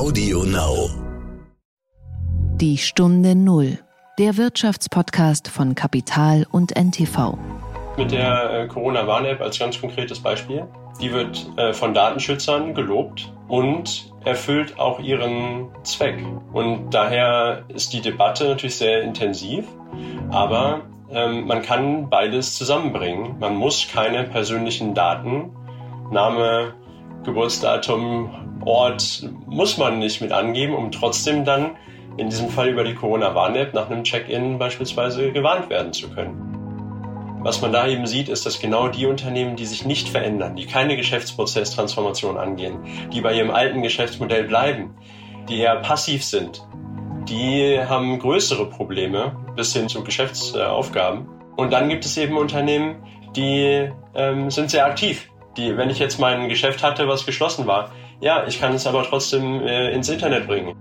[0.00, 0.88] Audio Now.
[2.56, 3.80] Die Stunde Null.
[4.18, 7.36] Der Wirtschaftspodcast von Kapital und NTV.
[7.98, 10.64] Mit der äh, Corona-Warn-App als ganz konkretes Beispiel.
[11.02, 16.24] Die wird äh, von Datenschützern gelobt und erfüllt auch ihren Zweck.
[16.54, 19.66] Und daher ist die Debatte natürlich sehr intensiv,
[20.30, 20.80] aber
[21.10, 23.38] ähm, man kann beides zusammenbringen.
[23.38, 25.50] Man muss keine persönlichen Daten,
[26.10, 26.72] Name,
[27.22, 31.76] Geburtsdatum, Ort muss man nicht mit angeben, um trotzdem dann
[32.16, 36.50] in diesem Fall über die Corona-Warn-App nach einem Check-in beispielsweise gewarnt werden zu können.
[37.42, 40.66] Was man da eben sieht, ist, dass genau die Unternehmen, die sich nicht verändern, die
[40.66, 42.80] keine Geschäftsprozesstransformation angehen,
[43.12, 44.94] die bei ihrem alten Geschäftsmodell bleiben,
[45.48, 46.62] die eher passiv sind,
[47.28, 51.28] die haben größere Probleme bis hin zu Geschäftsaufgaben.
[51.56, 52.96] Und dann gibt es eben Unternehmen,
[53.36, 55.30] die ähm, sind sehr aktiv.
[55.56, 59.02] Die, wenn ich jetzt mein Geschäft hatte, was geschlossen war, ja, ich kann es aber
[59.04, 60.76] trotzdem äh, ins Internet bringen.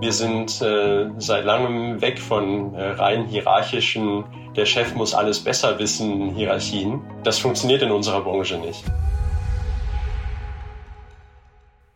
[0.00, 5.78] Wir sind äh, seit langem weg von äh, rein hierarchischen, der Chef muss alles besser
[5.78, 7.00] wissen, Hierarchien.
[7.24, 8.84] Das funktioniert in unserer Branche nicht.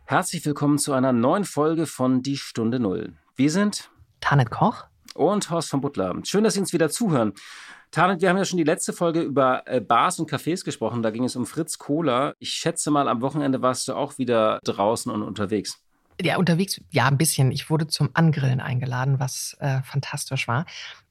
[0.06, 3.14] Herzlich willkommen zu einer neuen Folge von Die Stunde Null.
[3.36, 6.14] Wir sind Tanet Koch und Horst von Butler.
[6.24, 7.34] Schön, dass Sie uns wieder zuhören.
[7.90, 11.02] Tarek, wir haben ja schon die letzte Folge über äh, Bars und Cafés gesprochen.
[11.02, 12.34] Da ging es um Fritz Kohler.
[12.38, 15.82] Ich schätze mal, am Wochenende warst du auch wieder draußen und unterwegs.
[16.20, 17.50] Ja, unterwegs, ja, ein bisschen.
[17.50, 20.66] Ich wurde zum Angrillen eingeladen, was äh, fantastisch war.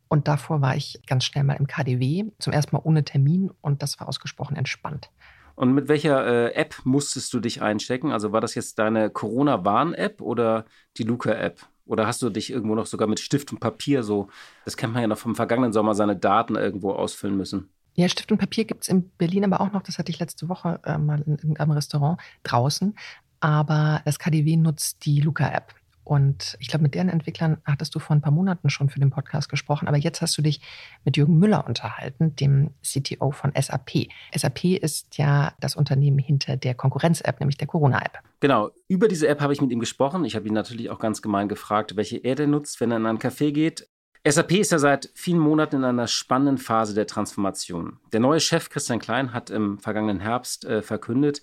[0.07, 3.83] Und davor war ich ganz schnell mal im KDW, zum ersten Mal ohne Termin und
[3.83, 5.09] das war ausgesprochen entspannt.
[5.55, 8.13] Und mit welcher äh, App musstest du dich einstecken?
[8.13, 10.63] Also war das jetzt deine Corona-Warn-App oder
[10.95, 11.59] die Luca-App?
[11.89, 14.27] Oder hast du dich irgendwo noch sogar mit Stift und Papier so,
[14.63, 17.69] das kennt man ja noch vom vergangenen Sommer, seine Daten irgendwo ausfüllen müssen?
[17.95, 19.81] Ja, Stift und Papier gibt es in Berlin aber auch noch.
[19.81, 22.95] Das hatte ich letzte Woche äh, mal in irgendeinem Restaurant draußen.
[23.39, 25.73] Aber das KDW nutzt die Luca-App.
[26.09, 29.11] Und ich glaube, mit deren Entwicklern hattest du vor ein paar Monaten schon für den
[29.11, 29.87] Podcast gesprochen.
[29.87, 30.59] Aber jetzt hast du dich
[31.05, 34.07] mit Jürgen Müller unterhalten, dem CTO von SAP.
[34.35, 38.23] SAP ist ja das Unternehmen hinter der Konkurrenz-App, nämlich der Corona-App.
[38.39, 38.71] Genau.
[38.87, 40.25] Über diese App habe ich mit ihm gesprochen.
[40.25, 43.05] Ich habe ihn natürlich auch ganz gemein gefragt, welche er denn nutzt, wenn er in
[43.05, 43.87] einen Café geht.
[44.27, 47.99] SAP ist ja seit vielen Monaten in einer spannenden Phase der Transformation.
[48.13, 51.41] Der neue Chef Christian Klein hat im vergangenen Herbst äh, verkündet,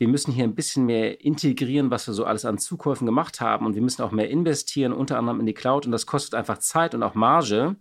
[0.00, 3.66] wir müssen hier ein bisschen mehr integrieren, was wir so alles an Zukäufen gemacht haben
[3.66, 6.56] und wir müssen auch mehr investieren, unter anderem in die Cloud und das kostet einfach
[6.56, 7.76] Zeit und auch Marge.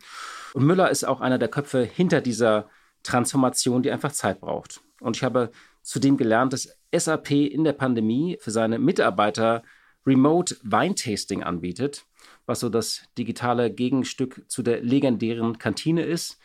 [0.54, 2.68] Und Müller ist auch einer der Köpfe hinter dieser
[3.04, 4.82] Transformation, die einfach Zeit braucht.
[5.00, 5.50] Und ich habe
[5.82, 9.64] zudem gelernt, dass SAP in der Pandemie für seine Mitarbeiter
[10.06, 12.06] Remote Weintasting anbietet,
[12.46, 16.38] was so das digitale Gegenstück zu der legendären Kantine ist,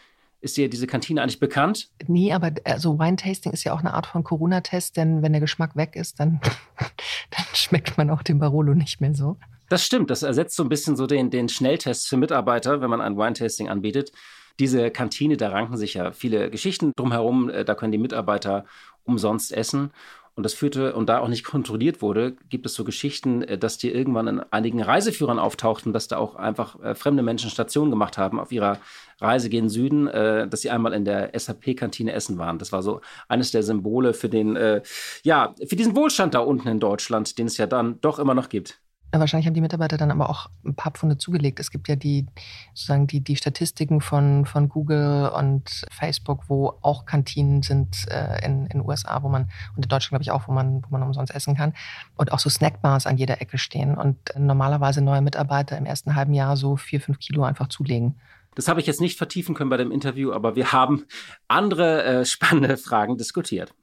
[0.44, 1.88] ist dir diese Kantine eigentlich bekannt?
[2.06, 5.74] Nee, aber also Wine-Tasting ist ja auch eine Art von Corona-Test, denn wenn der Geschmack
[5.74, 6.40] weg ist, dann,
[7.30, 9.38] dann schmeckt man auch den Barolo nicht mehr so.
[9.70, 13.00] Das stimmt, das ersetzt so ein bisschen so den, den Schnelltest für Mitarbeiter, wenn man
[13.00, 14.12] ein Wine-Tasting anbietet.
[14.60, 17.48] Diese Kantine, da ranken sich ja viele Geschichten drumherum.
[17.48, 18.66] Äh, da können die Mitarbeiter
[19.04, 19.90] umsonst essen.
[20.36, 23.78] Und das führte, und da auch nicht kontrolliert wurde, gibt es so Geschichten, äh, dass
[23.78, 28.18] die irgendwann in einigen Reiseführern auftauchten, dass da auch einfach äh, fremde Menschen Stationen gemacht
[28.18, 28.78] haben auf ihrer
[29.20, 32.58] Reise gen Süden, äh, dass sie einmal in der SAP-Kantine essen waren.
[32.58, 34.82] Das war so eines der Symbole für den, äh,
[35.22, 38.48] ja, für diesen Wohlstand da unten in Deutschland, den es ja dann doch immer noch
[38.48, 38.83] gibt.
[39.20, 41.60] Wahrscheinlich haben die Mitarbeiter dann aber auch ein paar Pfunde zugelegt.
[41.60, 42.26] Es gibt ja die,
[42.72, 48.68] sozusagen die, die Statistiken von, von Google und Facebook, wo auch Kantinen sind äh, in
[48.68, 51.34] den USA, wo man, und in Deutschland glaube ich auch, wo man, wo man umsonst
[51.34, 51.74] essen kann.
[52.16, 53.96] Und auch so Snackbars an jeder Ecke stehen.
[53.96, 58.20] Und normalerweise neue Mitarbeiter im ersten halben Jahr so vier, fünf Kilo einfach zulegen.
[58.54, 61.04] Das habe ich jetzt nicht vertiefen können bei dem Interview, aber wir haben
[61.48, 63.74] andere äh, spannende Fragen diskutiert.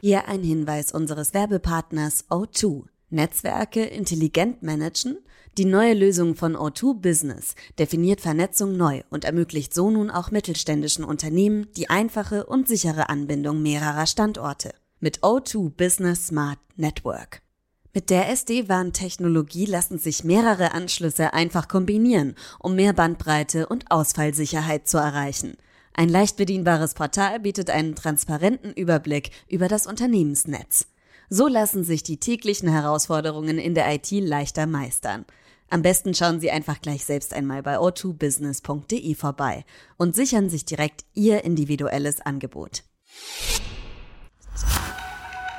[0.00, 2.84] Hier ein Hinweis unseres Werbepartners O2.
[3.10, 5.18] Netzwerke intelligent managen?
[5.58, 11.04] Die neue Lösung von O2 Business definiert Vernetzung neu und ermöglicht so nun auch mittelständischen
[11.04, 17.42] Unternehmen die einfache und sichere Anbindung mehrerer Standorte mit O2 Business Smart Network.
[17.92, 24.98] Mit der SD-WAN-Technologie lassen sich mehrere Anschlüsse einfach kombinieren, um mehr Bandbreite und Ausfallsicherheit zu
[24.98, 25.56] erreichen.
[25.92, 30.86] Ein leicht bedienbares Portal bietet einen transparenten Überblick über das Unternehmensnetz.
[31.32, 35.24] So lassen sich die täglichen Herausforderungen in der IT leichter meistern.
[35.68, 39.64] Am besten schauen Sie einfach gleich selbst einmal bei o2business.de vorbei
[39.96, 42.82] und sichern sich direkt Ihr individuelles Angebot.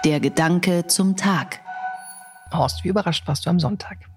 [0.03, 1.61] Der Gedanke zum Tag.
[2.51, 4.10] Horst, wie überrascht warst du am Sonntag?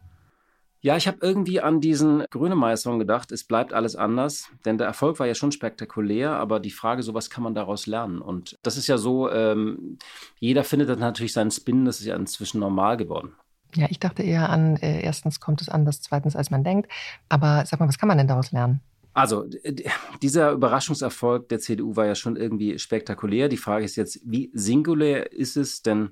[0.85, 5.19] Ja, ich habe irgendwie an diesen Grönemeyer-Song gedacht, es bleibt alles anders, denn der Erfolg
[5.19, 8.21] war ja schon spektakulär, aber die Frage, so was kann man daraus lernen?
[8.21, 9.97] Und das ist ja so, ähm,
[10.41, 13.33] jeder findet dann natürlich seinen Spin, das ist ja inzwischen normal geworden.
[13.75, 16.93] Ja, ich dachte eher an, äh, erstens kommt es anders, zweitens als man denkt.
[17.31, 18.83] Aber sag mal, was kann man denn daraus lernen?
[19.15, 19.47] Also,
[20.23, 23.49] dieser Überraschungserfolg der CDU war ja schon irgendwie spektakulär.
[23.49, 25.83] Die Frage ist jetzt, wie singulär ist es?
[25.83, 26.11] Denn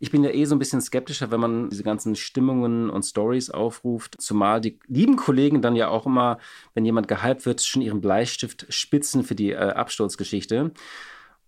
[0.00, 3.48] ich bin ja eh so ein bisschen skeptischer, wenn man diese ganzen Stimmungen und Stories
[3.48, 4.20] aufruft.
[4.20, 6.38] Zumal die lieben Kollegen dann ja auch immer,
[6.74, 10.72] wenn jemand gehypt wird, schon ihren Bleistift spitzen für die äh, Absturzgeschichte.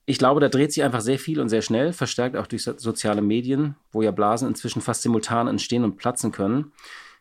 [0.07, 3.21] Ich glaube, da dreht sich einfach sehr viel und sehr schnell, verstärkt auch durch soziale
[3.21, 6.73] Medien, wo ja Blasen inzwischen fast simultan entstehen und platzen können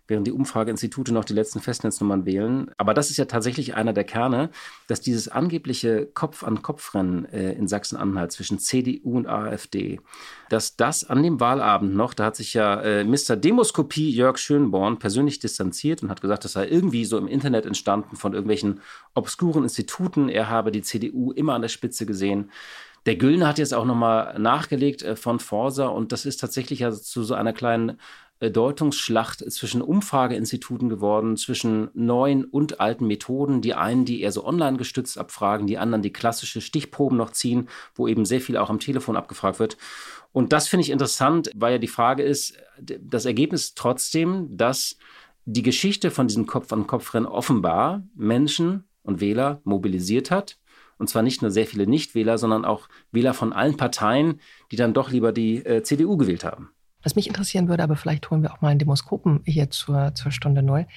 [0.08, 2.72] während die Umfrageinstitute noch die letzten Festnetznummern wählen.
[2.78, 4.50] Aber das ist ja tatsächlich einer der Kerne,
[4.88, 10.02] dass dieses angebliche Kopf-an-Kopf-Rennen äh, in Sachsen-Anhalt zwischen CDU und AfD,
[10.50, 13.36] dass das an dem Wahlabend noch, da hat sich ja äh, Mr.
[13.36, 18.16] Demoskopie Jörg Schönborn persönlich distanziert und hat gesagt, das sei irgendwie so im Internet entstanden
[18.18, 18.82] von irgendwelchen
[19.16, 20.30] obskuren Instituten.
[20.30, 22.52] Er habe die CDU immer an der Spitze gesehen.
[23.06, 26.92] Der Güllner hat jetzt auch nochmal nachgelegt äh, von Forsa und das ist tatsächlich ja
[26.92, 28.00] zu so einer kleinen
[28.52, 33.62] Deutungsschlacht zwischen Umfrageinstituten geworden, zwischen neuen und alten Methoden.
[33.62, 37.70] Die einen, die eher so online gestützt abfragen, die anderen, die klassische Stichproben noch ziehen,
[37.96, 39.78] wo eben sehr viel auch am Telefon abgefragt wird.
[40.32, 44.98] Und das finde ich interessant, weil ja die Frage ist, das Ergebnis trotzdem, dass
[45.46, 50.58] die Geschichte von diesem Kopf-an-Kopf-Rennen offenbar Menschen und Wähler mobilisiert hat.
[50.98, 54.40] Und zwar nicht nur sehr viele Nichtwähler, sondern auch Wähler von allen Parteien,
[54.72, 56.73] die dann doch lieber die äh, CDU gewählt haben.
[57.04, 60.32] Was mich interessieren würde, aber vielleicht holen wir auch mal einen Demoskopen hier zur, zur
[60.32, 60.88] Stunde Null,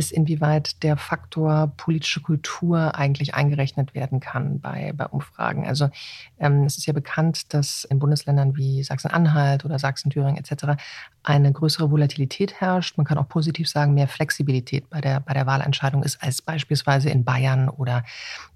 [0.00, 5.66] ist, inwieweit der Faktor politische Kultur eigentlich eingerechnet werden kann bei, bei Umfragen.
[5.66, 5.90] Also
[6.38, 10.80] ähm, es ist ja bekannt, dass in Bundesländern wie Sachsen-Anhalt oder Sachsen-Thüringen etc.
[11.22, 12.96] eine größere Volatilität herrscht.
[12.96, 17.10] Man kann auch positiv sagen, mehr Flexibilität bei der, bei der Wahlentscheidung ist als beispielsweise
[17.10, 18.02] in Bayern oder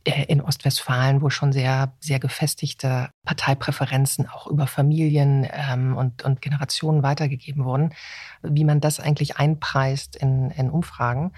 [0.05, 6.40] äh, in Ostwestfalen, wo schon sehr, sehr gefestigte Parteipräferenzen auch über Familien ähm, und, und
[6.40, 7.90] Generationen weitergegeben wurden.
[8.43, 11.32] Wie man das eigentlich einpreist in, in Umfragen.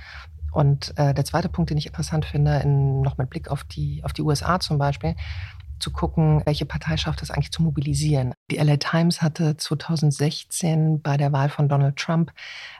[0.53, 4.03] Und äh, der zweite Punkt, den ich interessant finde, in, noch mit Blick auf die,
[4.05, 5.15] auf die USA zum Beispiel,
[5.79, 8.33] zu gucken, welche Partei schafft es eigentlich zu mobilisieren.
[8.51, 12.33] Die LA Times hatte 2016 bei der Wahl von Donald Trump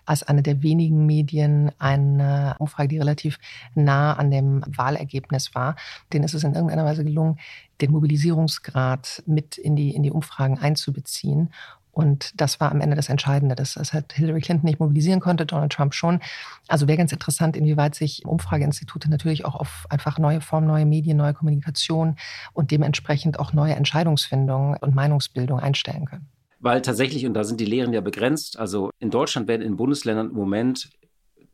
[0.05, 3.39] als eine der wenigen Medien eine Umfrage, die relativ
[3.75, 5.77] nah an dem Wahlergebnis war.
[6.13, 7.39] Denen ist es in irgendeiner Weise gelungen,
[7.81, 11.53] den Mobilisierungsgrad mit in die, in die Umfragen einzubeziehen.
[11.97, 15.47] Und das war am Ende das Entscheidende, dass das halt Hillary Clinton nicht mobilisieren konnte,
[15.47, 16.21] Donald Trump schon.
[16.69, 21.17] Also wäre ganz interessant, inwieweit sich Umfrageinstitute natürlich auch auf einfach neue Formen, neue Medien,
[21.17, 22.17] neue Kommunikation
[22.53, 26.29] und dementsprechend auch neue Entscheidungsfindung und Meinungsbildung einstellen können.
[26.61, 30.29] Weil tatsächlich, und da sind die Lehren ja begrenzt, also in Deutschland werden in Bundesländern
[30.29, 30.91] im Moment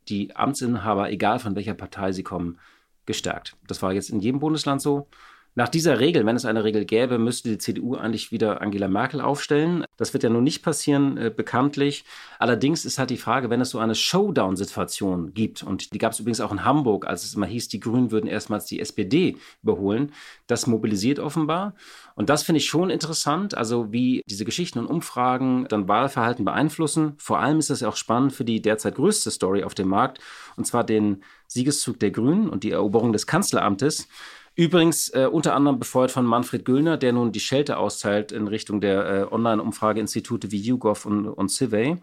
[0.09, 2.59] die Amtsinhaber, egal von welcher Partei sie kommen,
[3.05, 3.55] gestärkt.
[3.65, 5.07] Das war jetzt in jedem Bundesland so.
[5.55, 9.21] Nach dieser Regel, wenn es eine Regel gäbe, müsste die CDU eigentlich wieder Angela Merkel
[9.21, 9.85] aufstellen.
[9.97, 12.05] Das wird ja nun nicht passieren, äh, bekanntlich.
[12.39, 16.19] Allerdings ist halt die Frage, wenn es so eine Showdown-Situation gibt, und die gab es
[16.19, 20.11] übrigens auch in Hamburg, als es immer hieß, die Grünen würden erstmals die SPD überholen,
[20.47, 21.75] das mobilisiert offenbar.
[22.15, 27.13] Und das finde ich schon interessant, also wie diese Geschichten und Umfragen dann Wahlverhalten beeinflussen.
[27.17, 30.19] Vor allem ist das ja auch spannend für die derzeit größte Story auf dem Markt,
[30.55, 34.07] und zwar den Siegeszug der Grünen und die Eroberung des Kanzleramtes.
[34.55, 38.81] Übrigens äh, unter anderem befeuert von Manfred Güllner, der nun die Schelte austeilt in Richtung
[38.81, 41.97] der äh, Online-Umfrageinstitute wie YouGov und, und Civey.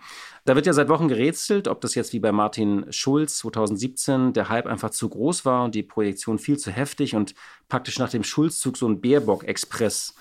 [0.47, 4.49] Da wird ja seit Wochen gerätselt, ob das jetzt wie bei Martin Schulz 2017 der
[4.49, 7.37] Hype einfach zu groß war und die Projektion viel zu heftig und
[7.69, 10.17] praktisch nach dem Schulzzug so ein Baerbock-Express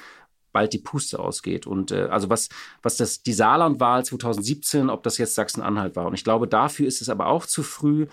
[0.51, 1.67] bald die Puste ausgeht.
[1.67, 2.49] Und äh, also was,
[2.81, 6.05] was das, die Saarlandwahl 2017, ob das jetzt Sachsen-Anhalt war.
[6.05, 8.07] Und ich glaube, dafür ist es aber auch zu früh.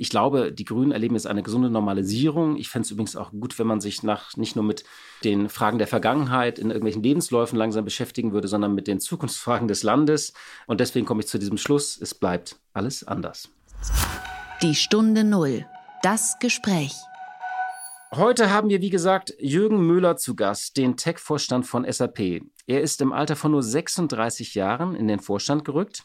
[0.00, 2.56] Ich glaube, die Grünen erleben jetzt eine gesunde Normalisierung.
[2.56, 4.84] Ich fände es übrigens auch gut, wenn man sich nach nicht nur mit
[5.24, 9.82] den Fragen der Vergangenheit in irgendwelchen Lebensläufen langsam beschäftigen würde, sondern mit den Zukunftsfragen des
[9.82, 10.34] Landes.
[10.68, 13.48] Und deswegen komme ich zu diesem Schluss, es bleibt alles anders.
[14.62, 15.66] Die Stunde Null.
[16.04, 16.94] Das Gespräch.
[18.14, 22.42] Heute haben wir, wie gesagt, Jürgen Müller zu Gast, den Tech-Vorstand von SAP.
[22.68, 26.04] Er ist im Alter von nur 36 Jahren in den Vorstand gerückt.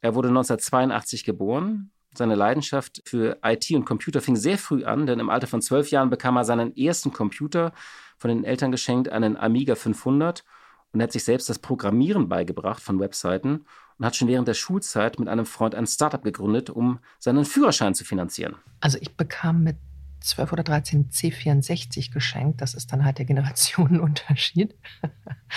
[0.00, 5.20] Er wurde 1982 geboren, seine Leidenschaft für IT und Computer fing sehr früh an, denn
[5.20, 7.72] im Alter von zwölf Jahren bekam er seinen ersten Computer
[8.18, 10.44] von den Eltern geschenkt, einen Amiga 500
[10.92, 13.64] und hat sich selbst das Programmieren beigebracht von Webseiten
[13.98, 17.94] und hat schon während der Schulzeit mit einem Freund ein Startup gegründet, um seinen Führerschein
[17.94, 18.56] zu finanzieren.
[18.80, 19.76] Also ich bekam mit
[20.20, 22.60] 12 oder 13 C64 geschenkt.
[22.60, 24.74] Das ist dann halt der Generationenunterschied.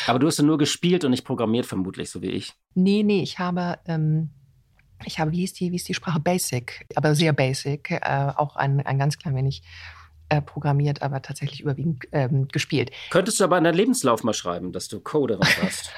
[0.08, 2.54] Aber du hast ja nur gespielt und nicht programmiert, vermutlich, so wie ich.
[2.76, 4.30] Nee, nee, ich habe ähm,
[5.06, 6.20] ich habe, wie ist die, wie ist die Sprache?
[6.20, 9.64] Basic, aber sehr basic, äh, auch ein, ein ganz klein wenig
[10.30, 12.92] äh, programmiert, aber tatsächlich überwiegend ähm, gespielt.
[13.12, 15.92] Könntest du aber in deinen Lebenslauf mal schreiben, dass du Coderin warst?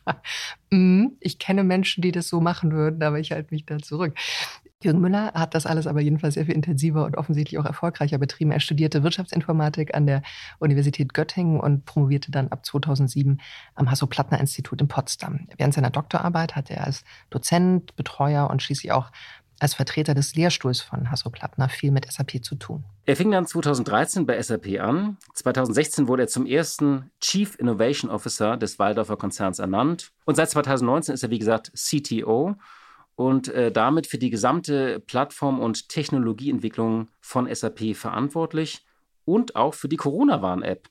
[0.70, 4.14] mm, ich kenne Menschen, die das so machen würden, aber ich halte mich da zurück.
[4.82, 8.50] Jürgen Müller hat das alles aber jedenfalls sehr viel intensiver und offensichtlich auch erfolgreicher betrieben.
[8.50, 10.22] Er studierte Wirtschaftsinformatik an der
[10.58, 13.40] Universität Göttingen und promovierte dann ab 2007
[13.74, 15.48] am Hasso-Plattner-Institut in Potsdam.
[15.58, 19.10] Während seiner Doktorarbeit hatte er als Dozent, Betreuer und schließlich auch
[19.58, 22.84] als Vertreter des Lehrstuhls von Hasso-Plattner viel mit SAP zu tun.
[23.04, 25.18] Er fing dann 2013 bei SAP an.
[25.34, 30.12] 2016 wurde er zum ersten Chief Innovation Officer des Waldorfer Konzerns ernannt.
[30.24, 32.56] Und seit 2019 ist er, wie gesagt, CTO
[33.20, 38.86] und äh, damit für die gesamte Plattform- und Technologieentwicklung von SAP verantwortlich
[39.26, 40.88] und auch für die Corona-Warn-App.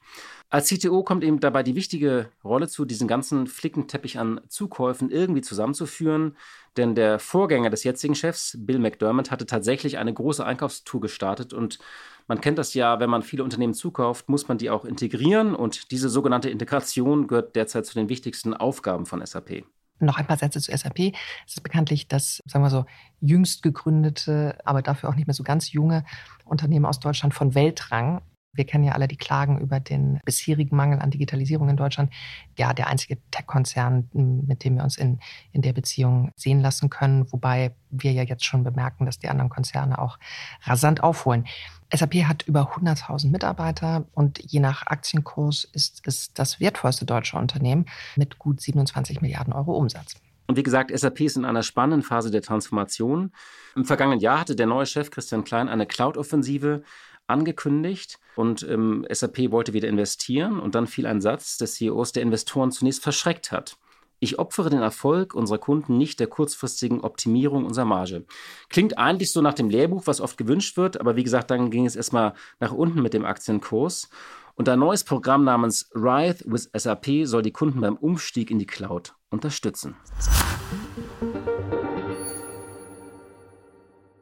[0.52, 5.42] Als CTO kommt ihm dabei die wichtige Rolle zu, diesen ganzen Flickenteppich an Zukäufen irgendwie
[5.42, 6.38] zusammenzuführen,
[6.78, 11.80] denn der Vorgänger des jetzigen Chefs, Bill McDermott, hatte tatsächlich eine große Einkaufstour gestartet und
[12.28, 15.90] man kennt das ja, wenn man viele Unternehmen zukauft, muss man die auch integrieren und
[15.90, 19.64] diese sogenannte Integration gehört derzeit zu den wichtigsten Aufgaben von SAP.
[20.00, 21.14] Noch ein paar Sätze zu SAP.
[21.46, 22.86] Es ist bekanntlich das, sagen wir so,
[23.20, 26.06] jüngst gegründete, aber dafür auch nicht mehr so ganz junge
[26.46, 28.22] Unternehmen aus Deutschland von Weltrang.
[28.60, 32.12] Wir kennen ja alle die Klagen über den bisherigen Mangel an Digitalisierung in Deutschland.
[32.58, 35.22] Ja, der einzige Tech-Konzern, mit dem wir uns in,
[35.54, 39.50] in der Beziehung sehen lassen können, wobei wir ja jetzt schon bemerken, dass die anderen
[39.50, 40.20] Konzerne auch
[40.64, 41.46] rasant aufholen.
[41.94, 47.86] SAP hat über 100.000 Mitarbeiter und je nach Aktienkurs ist es das wertvollste deutsche Unternehmen
[48.18, 50.16] mit gut 27 Milliarden Euro Umsatz.
[50.48, 53.32] Und wie gesagt, SAP ist in einer spannenden Phase der Transformation.
[53.78, 56.84] Im vergangenen Jahr hatte der neue Chef Christian Klein eine Cloud-Offensive
[57.30, 62.24] angekündigt und ähm, SAP wollte wieder investieren und dann fiel ein Satz des CEOs, der
[62.24, 63.78] Investoren zunächst verschreckt hat.
[64.22, 68.26] Ich opfere den Erfolg unserer Kunden nicht der kurzfristigen Optimierung unserer Marge.
[68.68, 71.86] Klingt eigentlich so nach dem Lehrbuch, was oft gewünscht wird, aber wie gesagt, dann ging
[71.86, 74.10] es erstmal nach unten mit dem Aktienkurs.
[74.56, 78.66] Und ein neues Programm namens Ride with SAP soll die Kunden beim Umstieg in die
[78.66, 79.96] Cloud unterstützen.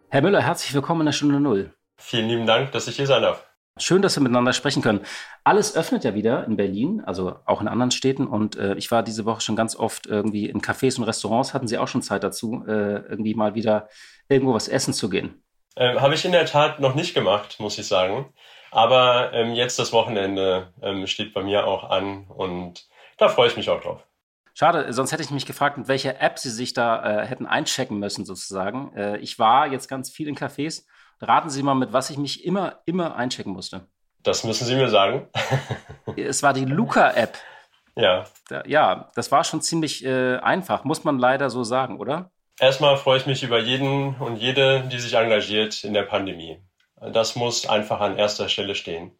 [0.10, 1.74] Herr Müller, herzlich willkommen in der Stunde Null.
[1.98, 3.44] Vielen lieben Dank, dass ich hier sein darf.
[3.80, 5.06] Schön, dass wir miteinander sprechen können.
[5.44, 8.25] Alles öffnet ja wieder in Berlin, also auch in anderen Städten.
[8.25, 11.54] Und äh, ich war diese Woche schon ganz oft irgendwie in Cafés und Restaurants.
[11.54, 12.72] Hatten Sie auch schon Zeit dazu, äh,
[13.08, 13.88] irgendwie mal wieder
[14.30, 15.44] irgendwo was essen zu gehen?
[15.75, 18.34] Ähm, Habe ich in der Tat noch nicht gemacht, muss ich sagen.
[18.72, 22.88] Aber ähm, jetzt das Wochenende ähm, steht bei mir auch an und
[23.18, 24.04] da freue ich mich auch drauf.
[24.54, 28.00] Schade, sonst hätte ich mich gefragt, mit welcher App Sie sich da äh, hätten einchecken
[28.00, 28.92] müssen, sozusagen.
[28.96, 30.86] Äh, ich war jetzt ganz viel in Cafés
[31.19, 33.88] Raten Sie mal, mit was ich mich immer, immer einchecken musste.
[34.24, 35.27] Das müssen Sie mir sagen.
[36.17, 37.38] es war die Luca-App.
[37.95, 38.25] Ja.
[38.65, 42.29] Ja, das war schon ziemlich äh, einfach, muss man leider so sagen, oder?
[42.59, 46.59] Erstmal freue ich mich über jeden und jede, die sich engagiert in der Pandemie.
[47.00, 49.12] Das muss einfach an erster Stelle stehen.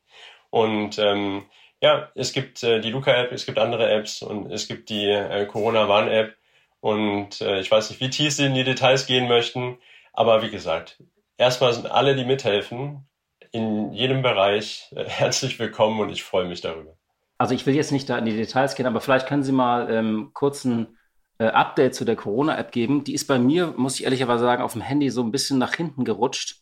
[0.50, 1.46] Und ähm,
[1.82, 5.46] ja, es gibt äh, die Luca-App, es gibt andere Apps und es gibt die äh,
[5.46, 6.36] Corona-Warn-App.
[6.80, 9.78] Und äh, ich weiß nicht, wie tief Sie in die Details gehen möchten.
[10.14, 10.98] Aber wie gesagt,
[11.38, 13.08] erstmal sind alle, die mithelfen,
[13.52, 16.98] in jedem Bereich äh, herzlich willkommen und ich freue mich darüber.
[17.38, 19.90] Also ich will jetzt nicht da in die Details gehen, aber vielleicht können Sie mal
[19.92, 20.98] ähm, kurz ein
[21.38, 23.04] äh, Update zu der Corona-App geben.
[23.04, 25.76] Die ist bei mir, muss ich ehrlicherweise sagen, auf dem Handy so ein bisschen nach
[25.76, 26.62] hinten gerutscht.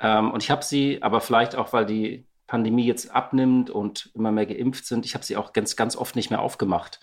[0.00, 4.32] Ähm, und ich habe sie, aber vielleicht auch, weil die Pandemie jetzt abnimmt und immer
[4.32, 6.98] mehr geimpft sind, ich habe sie auch ganz, ganz oft nicht mehr aufgemacht.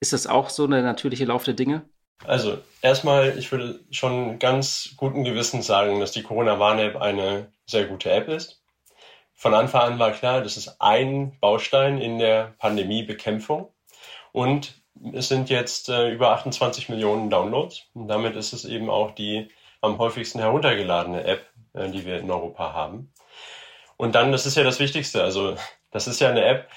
[0.00, 1.88] Ist das auch so eine natürliche Lauf der Dinge?
[2.22, 8.10] Also erstmal, ich würde schon ganz guten Gewissens sagen, dass die Corona-Warn-App eine sehr gute
[8.10, 8.62] App ist.
[9.34, 13.68] Von Anfang an war klar, das ist ein Baustein in der Pandemiebekämpfung.
[14.32, 14.74] Und
[15.12, 17.82] es sind jetzt äh, über 28 Millionen Downloads.
[17.94, 22.30] Und damit ist es eben auch die am häufigsten heruntergeladene App, äh, die wir in
[22.30, 23.12] Europa haben.
[23.96, 25.56] Und dann, das ist ja das Wichtigste, also
[25.90, 26.68] das ist ja eine App,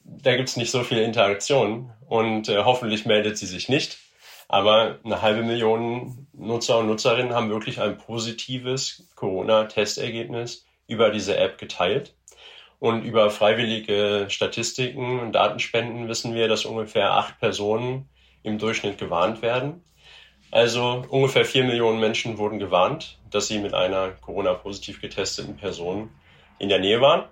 [0.00, 3.98] da gibt es nicht so viel Interaktion und äh, hoffentlich meldet sie sich nicht.
[4.48, 11.58] Aber eine halbe Million Nutzer und Nutzerinnen haben wirklich ein positives Corona-Testergebnis über diese App
[11.58, 12.14] geteilt.
[12.78, 18.08] Und über freiwillige Statistiken und Datenspenden wissen wir, dass ungefähr acht Personen
[18.42, 19.82] im Durchschnitt gewarnt werden.
[20.50, 26.10] Also ungefähr vier Millionen Menschen wurden gewarnt, dass sie mit einer Corona-positiv getesteten Person
[26.58, 27.24] in der Nähe waren.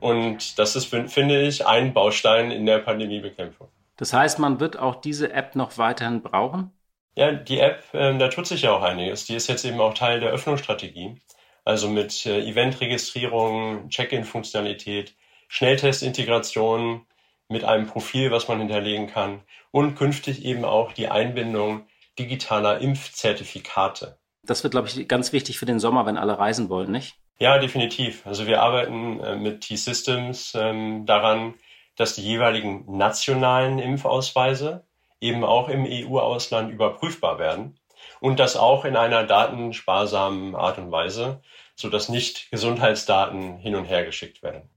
[0.00, 3.68] Und das ist, finde ich, ein Baustein in der Pandemiebekämpfung.
[3.96, 6.72] Das heißt, man wird auch diese App noch weiterhin brauchen?
[7.16, 9.24] Ja, die App, äh, da tut sich ja auch einiges.
[9.24, 11.20] Die ist jetzt eben auch Teil der Öffnungsstrategie.
[11.64, 15.14] Also mit äh, Eventregistrierung, Check-in-Funktionalität,
[15.48, 17.06] Schnelltestintegration
[17.48, 21.86] mit einem Profil, was man hinterlegen kann und künftig eben auch die Einbindung
[22.18, 24.18] digitaler Impfzertifikate.
[24.42, 27.16] Das wird, glaube ich, ganz wichtig für den Sommer, wenn alle reisen wollen, nicht?
[27.38, 28.26] Ja, definitiv.
[28.26, 31.54] Also wir arbeiten äh, mit T-Systems ähm, daran,
[31.96, 34.86] dass die jeweiligen nationalen Impfausweise
[35.20, 37.78] eben auch im EU-Ausland überprüfbar werden
[38.20, 41.40] und das auch in einer datensparsamen Art und Weise,
[41.76, 44.68] sodass nicht Gesundheitsdaten hin und her geschickt werden.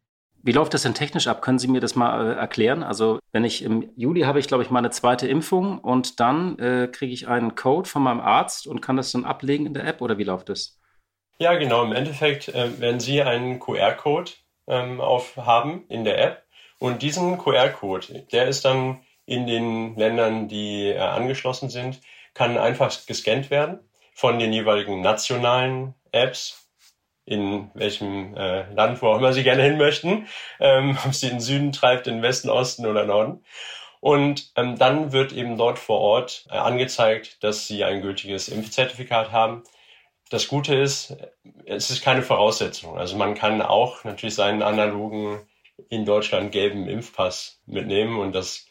[0.44, 1.42] Wie läuft das denn technisch ab?
[1.42, 2.84] Können Sie mir das mal äh, erklären?
[2.84, 6.88] Also wenn ich im Juli habe ich, glaube ich, meine zweite Impfung und dann äh,
[6.88, 10.02] kriege ich einen Code von meinem Arzt und kann das dann ablegen in der App
[10.02, 10.80] oder wie läuft das?
[11.40, 11.84] Ja, genau.
[11.84, 14.32] Im Endeffekt äh, werden Sie einen QR-Code
[14.68, 16.47] ähm, aufhaben in der App
[16.80, 22.00] und diesen QR-Code, der ist dann in den Ländern, die äh, angeschlossen sind,
[22.34, 23.80] kann einfach gescannt werden
[24.14, 26.68] von den jeweiligen nationalen Apps
[27.26, 30.28] in welchem äh, Land, wo auch immer sie gerne hin möchten,
[30.60, 33.44] ähm, ob sie in den Süden treibt, in den Westen, Osten oder Norden.
[34.00, 39.32] Und ähm, dann wird eben dort vor Ort äh, angezeigt, dass sie ein gültiges Impfzertifikat
[39.32, 39.64] haben.
[40.30, 41.18] Das Gute ist,
[41.66, 42.98] es ist keine Voraussetzung.
[42.98, 45.42] Also man kann auch natürlich seinen analogen
[45.90, 48.68] in Deutschland gelben Impfpass mitnehmen und das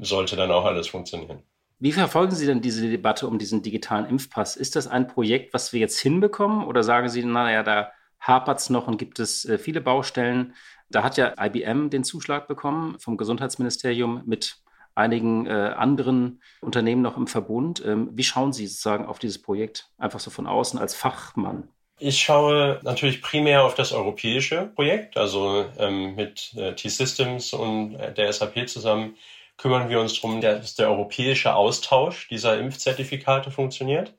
[0.00, 1.42] sollte dann auch alles funktionieren.
[1.78, 4.56] Wie verfolgen Sie denn diese Debatte um diesen digitalen Impfpass?
[4.56, 8.70] Ist das ein Projekt, was wir jetzt hinbekommen oder sagen Sie, naja, da hapert es
[8.70, 10.54] noch und gibt es äh, viele Baustellen?
[10.88, 14.56] Da hat ja IBM den Zuschlag bekommen vom Gesundheitsministerium mit
[14.94, 17.84] einigen äh, anderen Unternehmen noch im Verbund.
[17.84, 21.68] Ähm, wie schauen Sie sozusagen auf dieses Projekt einfach so von außen als Fachmann?
[21.98, 28.12] Ich schaue natürlich primär auf das europäische Projekt, also ähm, mit äh, T-Systems und äh,
[28.12, 29.16] der SAP zusammen
[29.56, 34.12] kümmern wir uns darum, dass der europäische Austausch dieser Impfzertifikate funktioniert.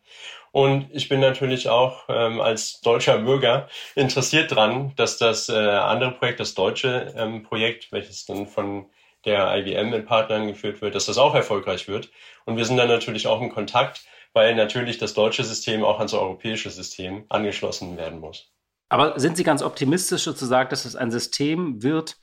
[0.51, 6.11] Und ich bin natürlich auch ähm, als deutscher Bürger interessiert dran, dass das äh, andere
[6.11, 8.87] Projekt, das deutsche ähm, Projekt, welches dann von
[9.25, 12.09] der IBM mit Partnern geführt wird, dass das auch erfolgreich wird.
[12.45, 14.01] Und wir sind dann natürlich auch in Kontakt,
[14.37, 18.51] weil natürlich das deutsche System auch ans europäische System angeschlossen werden muss.
[18.87, 22.17] Aber sind Sie ganz optimistisch sozusagen, dass es ein System wird,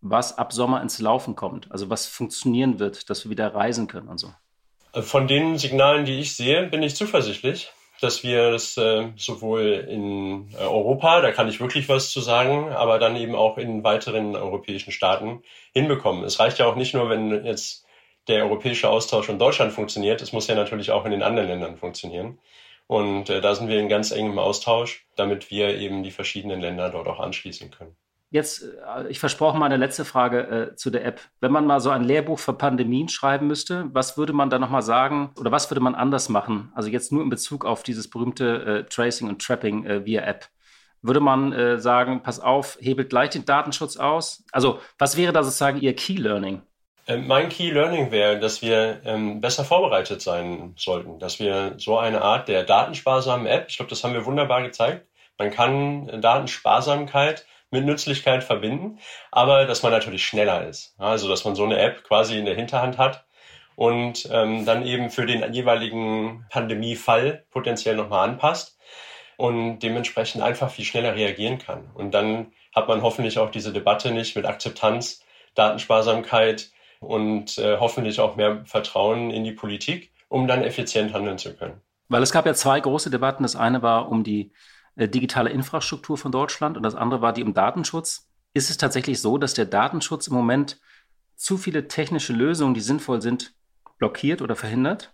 [0.00, 1.70] was ab Sommer ins Laufen kommt?
[1.72, 4.32] Also was funktionieren wird, dass wir wieder reisen können und so?
[4.94, 10.52] Von den Signalen, die ich sehe, bin ich zuversichtlich, dass wir das äh, sowohl in
[10.52, 14.36] äh, Europa, da kann ich wirklich was zu sagen, aber dann eben auch in weiteren
[14.36, 15.42] europäischen Staaten
[15.72, 16.22] hinbekommen.
[16.22, 17.84] Es reicht ja auch nicht nur, wenn jetzt
[18.28, 21.76] der europäische Austausch in Deutschland funktioniert, es muss ja natürlich auch in den anderen Ländern
[21.76, 22.38] funktionieren.
[22.86, 26.88] Und äh, da sind wir in ganz engem Austausch, damit wir eben die verschiedenen Länder
[26.88, 27.96] dort auch anschließen können.
[28.30, 31.20] Jetzt, äh, ich versprochen meine letzte Frage äh, zu der App.
[31.40, 34.82] Wenn man mal so ein Lehrbuch für Pandemien schreiben müsste, was würde man da nochmal
[34.82, 36.72] sagen oder was würde man anders machen?
[36.74, 40.46] Also jetzt nur in Bezug auf dieses berühmte äh, Tracing und Trapping äh, via App.
[41.00, 44.44] Würde man äh, sagen, pass auf, hebelt gleich den Datenschutz aus?
[44.50, 46.62] Also was wäre da sozusagen Ihr Key Learning?
[47.08, 51.98] Ähm, mein Key Learning wäre, dass wir ähm, besser vorbereitet sein sollten, dass wir so
[51.98, 55.06] eine Art der datensparsamen App, ich glaube, das haben wir wunderbar gezeigt,
[55.38, 58.98] man kann Datensparsamkeit mit Nützlichkeit verbinden,
[59.30, 60.94] aber dass man natürlich schneller ist.
[60.98, 63.24] Also dass man so eine App quasi in der Hinterhand hat
[63.76, 68.78] und ähm, dann eben für den jeweiligen Pandemiefall potenziell nochmal anpasst
[69.36, 71.90] und dementsprechend einfach viel schneller reagieren kann.
[71.94, 75.22] Und dann hat man hoffentlich auch diese Debatte nicht mit Akzeptanz,
[75.54, 81.54] Datensparsamkeit und äh, hoffentlich auch mehr Vertrauen in die Politik, um dann effizient handeln zu
[81.54, 81.80] können.
[82.08, 83.42] Weil es gab ja zwei große Debatten.
[83.42, 84.52] Das eine war um die
[84.96, 88.28] äh, digitale Infrastruktur von Deutschland und das andere war die um Datenschutz.
[88.54, 90.80] Ist es tatsächlich so, dass der Datenschutz im Moment
[91.36, 93.54] zu viele technische Lösungen, die sinnvoll sind,
[93.98, 95.12] blockiert oder verhindert?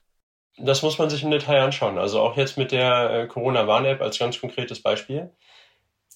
[0.57, 1.99] Das muss man sich im Detail anschauen.
[1.99, 5.31] Also auch jetzt mit der äh, Corona-Warn-App als ganz konkretes Beispiel.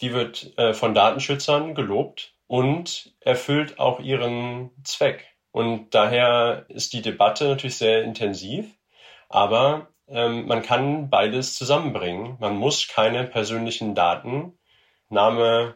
[0.01, 5.27] Die wird äh, von Datenschützern gelobt und erfüllt auch ihren Zweck.
[5.53, 8.67] Und daher ist die Debatte natürlich sehr intensiv.
[9.29, 12.37] Aber ähm, man kann beides zusammenbringen.
[12.41, 14.59] Man muss keine persönlichen Daten,
[15.11, 15.75] Name,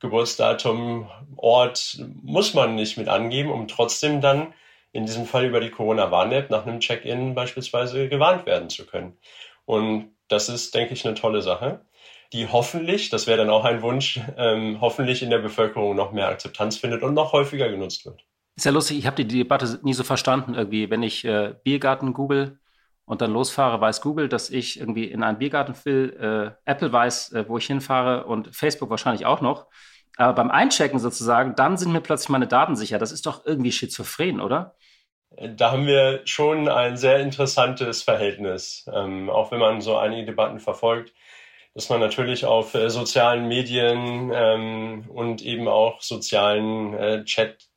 [0.00, 4.52] Geburtsdatum, Ort, muss man nicht mit angeben, um trotzdem dann
[4.92, 9.18] in diesem Fall über die Corona-Warn-App nach einem Check-in beispielsweise gewarnt werden zu können.
[9.64, 11.80] Und das ist, denke ich, eine tolle Sache,
[12.32, 16.28] die hoffentlich, das wäre dann auch ein Wunsch, ähm, hoffentlich in der Bevölkerung noch mehr
[16.28, 18.24] Akzeptanz findet und noch häufiger genutzt wird.
[18.56, 20.90] Ist ja lustig, ich habe die Debatte nie so verstanden irgendwie.
[20.90, 22.58] Wenn ich äh, Biergarten google,
[23.06, 26.56] und dann losfahre, weiß Google, dass ich irgendwie in einen Biergarten will.
[26.66, 29.66] Äh, Apple weiß, äh, wo ich hinfahre und Facebook wahrscheinlich auch noch.
[30.16, 32.98] Aber beim Einchecken sozusagen, dann sind mir plötzlich meine Daten sicher.
[32.98, 34.74] Das ist doch irgendwie schizophren, oder?
[35.56, 40.60] Da haben wir schon ein sehr interessantes Verhältnis, ähm, auch wenn man so einige Debatten
[40.60, 41.12] verfolgt,
[41.74, 47.24] dass man natürlich auf äh, sozialen Medien ähm, und eben auch sozialen äh,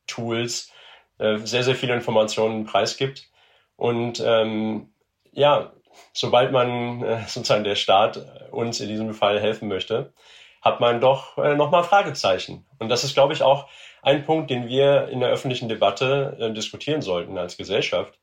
[0.07, 0.71] Chat-Tools
[1.19, 3.29] äh, sehr, sehr viele Informationen preisgibt.
[3.75, 4.89] Und ähm,
[5.33, 5.73] ja,
[6.13, 10.13] sobald man äh, sozusagen der Staat uns in diesem Fall helfen möchte,
[10.61, 12.65] hat man doch äh, nochmal Fragezeichen.
[12.79, 13.67] Und das ist, glaube ich, auch
[14.01, 18.13] ein Punkt, den wir in der öffentlichen Debatte äh, diskutieren sollten als Gesellschaft.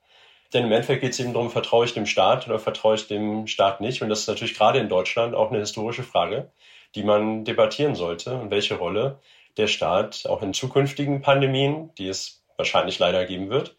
[0.52, 3.46] Denn im Endeffekt geht es eben darum, vertraue ich dem Staat oder vertraue ich dem
[3.46, 4.02] Staat nicht?
[4.02, 6.52] Und das ist natürlich gerade in Deutschland auch eine historische Frage,
[6.94, 9.20] die man debattieren sollte und welche Rolle
[9.56, 13.76] der Staat auch in zukünftigen Pandemien, die es wahrscheinlich leider geben wird,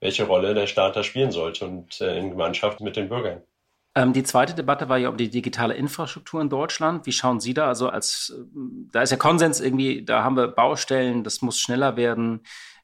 [0.00, 3.42] welche Rolle der Staat da spielen sollte und äh, in Gemeinschaft mit den Bürgern.
[3.94, 7.06] Ähm, die zweite Debatte war ja um die digitale Infrastruktur in Deutschland.
[7.06, 7.66] Wie schauen Sie da?
[7.66, 8.44] Also als, äh,
[8.92, 12.42] da ist ja Konsens irgendwie, da haben wir Baustellen, das muss schneller werden,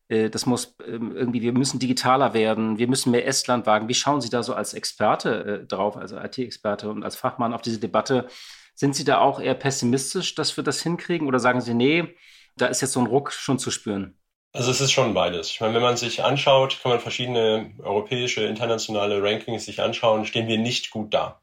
[0.09, 3.89] äh, das muss ähm, irgendwie, wir müssen digitaler werden, wir müssen mehr Estland wagen.
[3.89, 7.63] Wie schauen Sie da so als Experte äh, drauf, also IT-Experte und als Fachmann auf
[7.63, 8.27] diese Debatte?
[8.75, 12.15] Sind Sie da auch eher pessimistisch, dass wir das hinkriegen oder sagen Sie, nee,
[12.57, 14.19] da ist jetzt so ein Ruck schon zu spüren?
[14.55, 15.51] Also es ist schon beides.
[15.51, 20.47] Ich meine, wenn man sich anschaut, kann man verschiedene europäische, internationale Rankings sich anschauen, stehen
[20.47, 21.41] wir nicht gut da.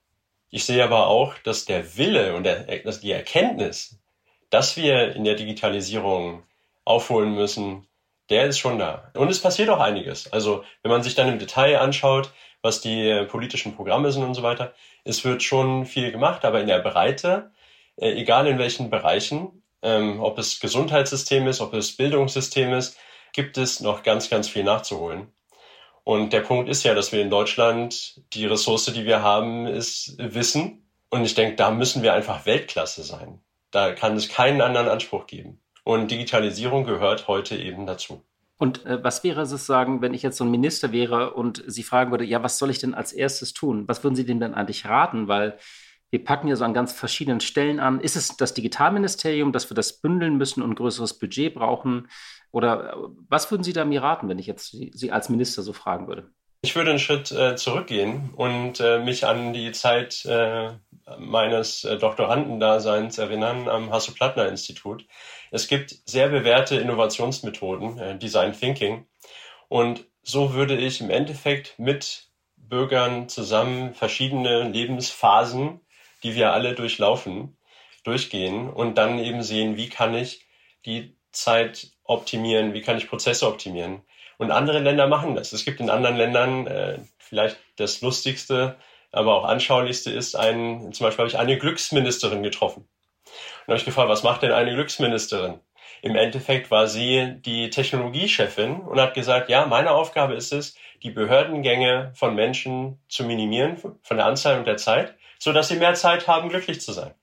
[0.52, 4.00] Ich sehe aber auch, dass der Wille und der, die Erkenntnis,
[4.50, 6.44] dass wir in der Digitalisierung
[6.86, 7.88] aufholen müssen,
[8.30, 9.12] der ist schon da.
[9.16, 10.32] Und es passiert auch einiges.
[10.32, 14.44] Also wenn man sich dann im Detail anschaut, was die politischen Programme sind und so
[14.44, 17.52] weiter, es wird schon viel gemacht, aber in der Breite,
[17.96, 22.98] äh, egal in welchen Bereichen, ähm, ob es Gesundheitssystem ist, ob es Bildungssystem ist,
[23.34, 25.32] gibt es noch ganz, ganz viel nachzuholen.
[26.04, 30.16] Und der Punkt ist ja, dass wir in Deutschland die Ressource, die wir haben, ist
[30.18, 30.90] Wissen.
[31.10, 33.42] Und ich denke, da müssen wir einfach Weltklasse sein.
[33.72, 35.62] Da kann es keinen anderen Anspruch geben.
[35.90, 38.22] Und Digitalisierung gehört heute eben dazu.
[38.60, 41.82] Und äh, was wäre es sagen, wenn ich jetzt so ein Minister wäre und Sie
[41.82, 43.88] fragen würde, ja, was soll ich denn als erstes tun?
[43.88, 45.28] Was würden Sie dem denn eigentlich raten?
[45.28, 45.58] Weil
[46.12, 48.02] wir packen ja so an ganz verschiedenen Stellen an.
[48.02, 52.08] Ist es das Digitalministerium, dass wir das bündeln müssen und ein größeres Budget brauchen?
[52.52, 52.96] Oder äh,
[53.28, 56.30] was würden Sie da mir raten, wenn ich jetzt Sie als Minister so fragen würde?
[56.62, 60.74] Ich würde einen Schritt äh, zurückgehen und äh, mich an die Zeit äh,
[61.18, 65.06] meines äh, Doktorandendaseins erinnern am Hasso-Plattner-Institut.
[65.52, 69.08] Es gibt sehr bewährte Innovationsmethoden, äh, Design Thinking.
[69.70, 75.80] Und so würde ich im Endeffekt mit Bürgern zusammen verschiedene Lebensphasen,
[76.24, 77.58] die wir alle durchlaufen,
[78.04, 80.46] durchgehen und dann eben sehen, wie kann ich
[80.86, 84.02] die Zeit optimieren, wie kann ich Prozesse optimieren.
[84.40, 85.52] Und andere Länder machen das.
[85.52, 88.78] Es gibt in anderen Ländern äh, vielleicht das lustigste,
[89.12, 92.88] aber auch anschaulichste ist ein, zum Beispiel habe ich eine Glücksministerin getroffen.
[93.26, 95.60] Und habe ich gefragt, was macht denn eine Glücksministerin?
[96.02, 101.12] Im Endeffekt war sie die Technologiechefin und hat gesagt, ja, meine Aufgabe ist es, die
[101.12, 105.96] Behördengänge von Menschen zu minimieren, von der Anzahl und der Zeit, so dass sie mehr
[105.96, 107.14] Zeit haben, glücklich zu sein.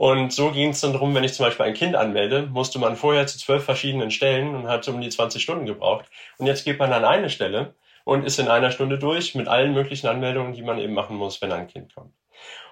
[0.00, 2.96] Und so ging es dann darum, wenn ich zum Beispiel ein Kind anmelde, musste man
[2.96, 6.06] vorher zu zwölf verschiedenen Stellen und hat um die 20 Stunden gebraucht.
[6.38, 9.74] Und jetzt geht man an eine Stelle und ist in einer Stunde durch mit allen
[9.74, 12.14] möglichen Anmeldungen, die man eben machen muss, wenn ein Kind kommt.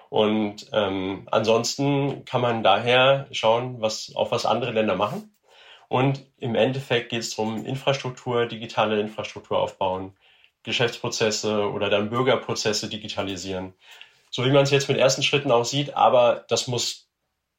[0.09, 5.35] Und ähm, ansonsten kann man daher schauen, was auch was andere Länder machen.
[5.87, 10.17] Und im Endeffekt geht es darum, Infrastruktur, digitale Infrastruktur aufbauen,
[10.63, 13.75] Geschäftsprozesse oder dann Bürgerprozesse digitalisieren.
[14.31, 17.08] So wie man es jetzt mit ersten Schritten auch sieht, aber das muss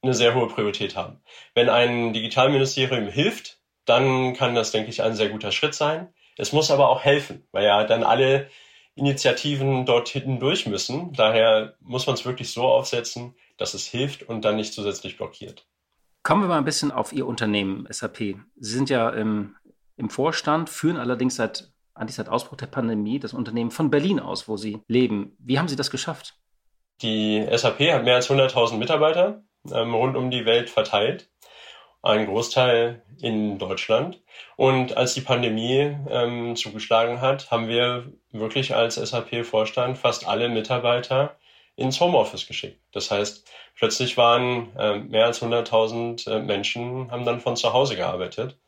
[0.02, 1.20] eine sehr hohe Priorität haben.
[1.54, 6.12] Wenn ein Digitalministerium hilft, dann kann das, denke ich, ein sehr guter Schritt sein.
[6.36, 8.48] Es muss aber auch helfen, weil ja dann alle
[8.94, 11.12] Initiativen dort hinten durch müssen.
[11.12, 15.66] Daher muss man es wirklich so aufsetzen, dass es hilft und dann nicht zusätzlich blockiert.
[16.22, 18.18] Kommen wir mal ein bisschen auf Ihr Unternehmen SAP.
[18.18, 19.56] Sie sind ja im,
[19.96, 24.48] im Vorstand, führen allerdings seit, eigentlich seit Ausbruch der Pandemie das Unternehmen von Berlin aus,
[24.48, 25.36] wo Sie leben.
[25.38, 26.36] Wie haben Sie das geschafft?
[27.00, 31.28] Die SAP hat mehr als 100.000 Mitarbeiter ähm, rund um die Welt verteilt,
[32.02, 34.20] ein Großteil in Deutschland.
[34.56, 41.36] Und als die Pandemie ähm, zugeschlagen hat, haben wir wirklich als SAP-Vorstand fast alle Mitarbeiter
[41.76, 42.80] ins Homeoffice geschickt.
[42.92, 47.96] Das heißt, plötzlich waren äh, mehr als 100.000 äh, Menschen, haben dann von zu Hause
[47.96, 48.58] gearbeitet.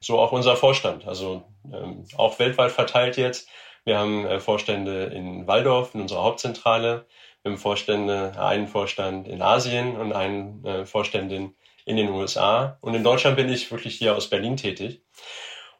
[0.00, 3.48] So auch unser Vorstand, also ähm, auch weltweit verteilt jetzt.
[3.84, 7.06] Wir haben äh, Vorstände in Waldorf, in unserer Hauptzentrale.
[7.44, 11.54] Haben Vorstände, einen Vorstand in Asien und einen äh, Vorständin
[11.84, 12.78] in den USA.
[12.80, 15.02] Und in Deutschland bin ich wirklich hier aus Berlin tätig.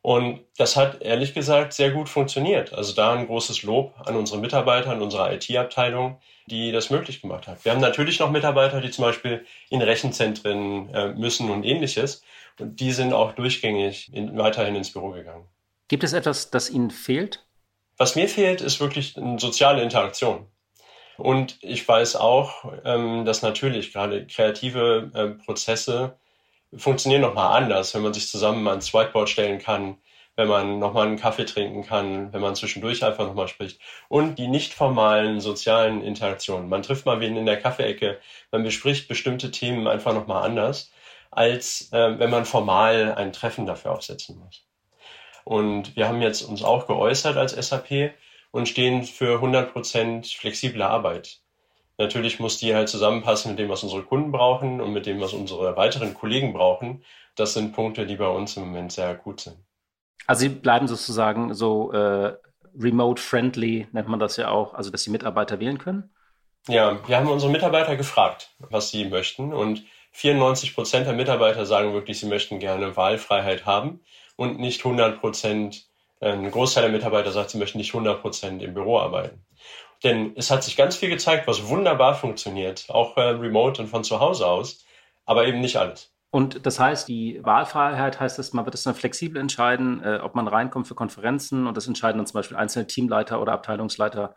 [0.03, 2.75] Und das hat ehrlich gesagt sehr gut funktioniert.
[2.75, 7.47] Also da ein großes Lob an unsere Mitarbeiter, an unsere IT-Abteilung, die das möglich gemacht
[7.47, 7.65] hat.
[7.65, 12.23] Wir haben natürlich noch Mitarbeiter, die zum Beispiel in Rechenzentren äh, müssen und ähnliches.
[12.61, 15.49] Und die sind auch durchgängig in, weiterhin ins Büro gegangen.
[15.89, 17.43] Gibt es etwas, das Ihnen fehlt?
[17.97, 20.47] Was mir fehlt, ist wirklich eine soziale Interaktion.
[21.17, 26.19] Und ich weiß auch, ähm, dass natürlich gerade kreative äh, Prozesse
[26.77, 29.99] funktionieren nochmal anders, wenn man sich zusammen ans Whiteboard stellen kann,
[30.37, 33.81] wenn man nochmal einen Kaffee trinken kann, wenn man zwischendurch einfach nochmal spricht.
[34.09, 36.69] Und die nicht formalen sozialen Interaktionen.
[36.69, 38.19] Man trifft mal wen in der Kaffeeecke,
[38.51, 40.91] man bespricht bestimmte Themen einfach nochmal anders,
[41.31, 44.67] als äh, wenn man formal ein Treffen dafür aufsetzen muss.
[45.45, 48.15] Und wir haben jetzt uns auch geäußert als SAP
[48.55, 51.41] und stehen für 100% flexible Arbeit.
[51.99, 55.33] Natürlich muss die halt zusammenpassen mit dem, was unsere Kunden brauchen und mit dem, was
[55.33, 57.03] unsere weiteren Kollegen brauchen.
[57.35, 59.57] Das sind Punkte, die bei uns im Moment sehr gut sind.
[60.29, 62.37] Also sie bleiben sozusagen so äh,
[62.79, 66.15] remote-friendly, nennt man das ja auch, also dass die Mitarbeiter wählen können?
[66.69, 69.53] Ja, wir haben unsere Mitarbeiter gefragt, was sie möchten.
[69.53, 74.01] Und 94 Prozent der Mitarbeiter sagen wirklich, sie möchten gerne Wahlfreiheit haben
[74.37, 75.89] und nicht 100 Prozent.
[76.21, 79.45] Ein Großteil der Mitarbeiter sagt, sie möchten nicht 100 Prozent im Büro arbeiten.
[80.03, 84.05] Denn es hat sich ganz viel gezeigt, was wunderbar funktioniert, auch äh, remote und von
[84.05, 84.85] zu Hause aus,
[85.25, 86.13] aber eben nicht alles.
[86.31, 90.35] Und das heißt, die Wahlfreiheit heißt es, man wird es dann flexibel entscheiden, äh, ob
[90.35, 94.35] man reinkommt für Konferenzen und das entscheiden dann zum Beispiel einzelne Teamleiter oder Abteilungsleiter,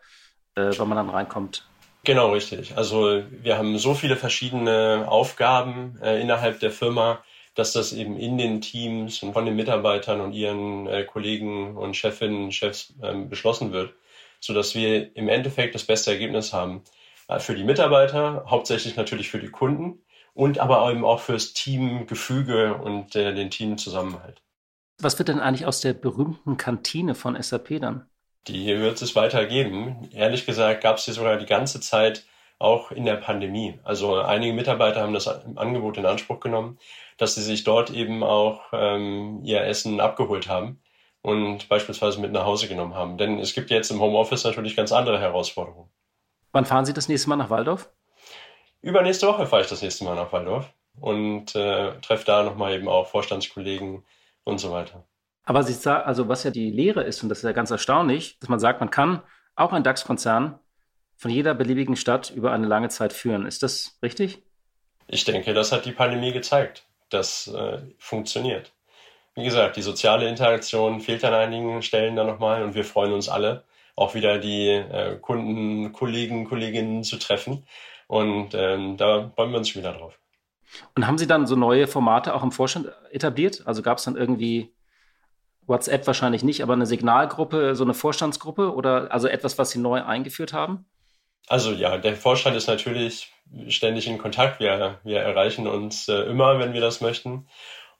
[0.54, 1.68] äh, wann man dann reinkommt.
[2.04, 2.76] Genau, richtig.
[2.76, 7.18] Also wir haben so viele verschiedene Aufgaben äh, innerhalb der Firma,
[7.58, 11.96] dass das eben in den Teams und von den Mitarbeitern und ihren äh, Kollegen und
[11.96, 13.94] Chefinnen und Chefs ähm, beschlossen wird,
[14.38, 16.84] sodass wir im Endeffekt das beste Ergebnis haben
[17.26, 22.74] äh, für die Mitarbeiter, hauptsächlich natürlich für die Kunden und aber eben auch fürs Teamgefüge
[22.76, 24.40] und äh, den Teamzusammenhalt.
[25.00, 28.06] Was wird denn eigentlich aus der berühmten Kantine von SAP dann?
[28.46, 30.08] Die wird es weiter geben.
[30.12, 32.24] Ehrlich gesagt gab es die sogar die ganze Zeit
[32.58, 33.78] auch in der Pandemie.
[33.84, 36.78] Also einige Mitarbeiter haben das Angebot in Anspruch genommen,
[37.16, 40.80] dass sie sich dort eben auch ähm, ihr Essen abgeholt haben
[41.22, 43.18] und beispielsweise mit nach Hause genommen haben.
[43.18, 45.88] Denn es gibt jetzt im Homeoffice natürlich ganz andere Herausforderungen.
[46.52, 47.90] Wann fahren Sie das nächste Mal nach Waldorf?
[48.80, 52.88] Übernächste Woche fahre ich das nächste Mal nach Waldorf und äh, treffe da nochmal eben
[52.88, 54.04] auch Vorstandskollegen
[54.44, 55.04] und so weiter.
[55.44, 58.38] Aber Sie sagen, also was ja die Lehre ist, und das ist ja ganz erstaunlich,
[58.38, 59.22] dass man sagt, man kann
[59.56, 60.58] auch ein DAX-Konzern
[61.18, 63.44] von jeder beliebigen Stadt über eine lange Zeit führen.
[63.44, 64.42] Ist das richtig?
[65.08, 66.84] Ich denke, das hat die Pandemie gezeigt.
[67.10, 68.72] Das äh, funktioniert.
[69.34, 73.28] Wie gesagt, die soziale Interaktion fehlt an einigen Stellen dann nochmal und wir freuen uns
[73.28, 73.64] alle,
[73.96, 77.66] auch wieder die äh, Kunden, Kollegen, Kolleginnen zu treffen.
[78.06, 80.18] Und ähm, da freuen wir uns schon wieder drauf.
[80.94, 83.62] Und haben Sie dann so neue Formate auch im Vorstand etabliert?
[83.66, 84.72] Also gab es dann irgendwie
[85.66, 90.02] WhatsApp wahrscheinlich nicht, aber eine Signalgruppe, so eine Vorstandsgruppe oder also etwas, was Sie neu
[90.02, 90.86] eingeführt haben?
[91.46, 93.32] Also ja, der Vorstand ist natürlich
[93.68, 94.60] ständig in Kontakt.
[94.60, 97.48] Wir, wir erreichen uns äh, immer, wenn wir das möchten.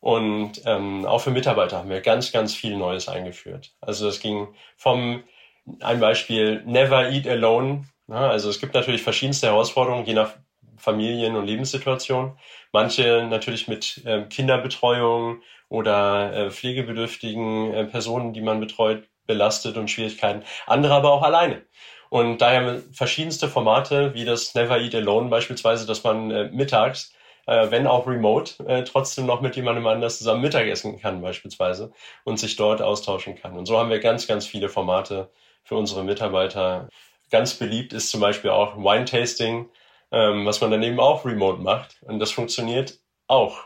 [0.01, 3.73] Und ähm, auch für Mitarbeiter haben wir ganz, ganz viel Neues eingeführt.
[3.81, 5.25] Also das ging vom,
[5.81, 10.33] ein Beispiel, Never Eat Alone ja, also es gibt natürlich verschiedenste Herausforderungen, je nach
[10.79, 12.39] Familien- und Lebenssituation.
[12.73, 19.91] Manche natürlich mit äh, Kinderbetreuung oder äh, pflegebedürftigen äh, Personen, die man betreut, belastet und
[19.91, 20.43] Schwierigkeiten.
[20.67, 21.67] Andere aber auch alleine.
[22.11, 27.13] Und daher verschiedenste Formate, wie das Never Eat Alone beispielsweise, dass man äh, mittags,
[27.47, 31.93] äh, wenn auch remote, äh, trotzdem noch mit jemandem anders zusammen Mittagessen kann beispielsweise
[32.25, 33.57] und sich dort austauschen kann.
[33.57, 35.31] Und so haben wir ganz, ganz viele Formate
[35.65, 36.89] für unsere Mitarbeiter
[37.31, 39.69] Ganz beliebt ist zum Beispiel auch Wine-Tasting,
[40.13, 41.99] ähm, was man dann eben auch remote macht.
[42.03, 43.59] Und das funktioniert auch.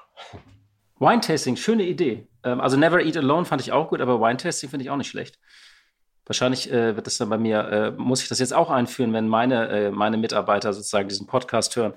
[0.99, 2.27] Wine-Tasting, schöne Idee.
[2.45, 5.09] Ähm, also Never Eat Alone fand ich auch gut, aber Wine-Tasting finde ich auch nicht
[5.09, 5.39] schlecht.
[6.27, 9.27] Wahrscheinlich äh, wird das dann bei mir, äh, muss ich das jetzt auch einführen, wenn
[9.27, 11.95] meine, äh, meine Mitarbeiter sozusagen diesen Podcast hören.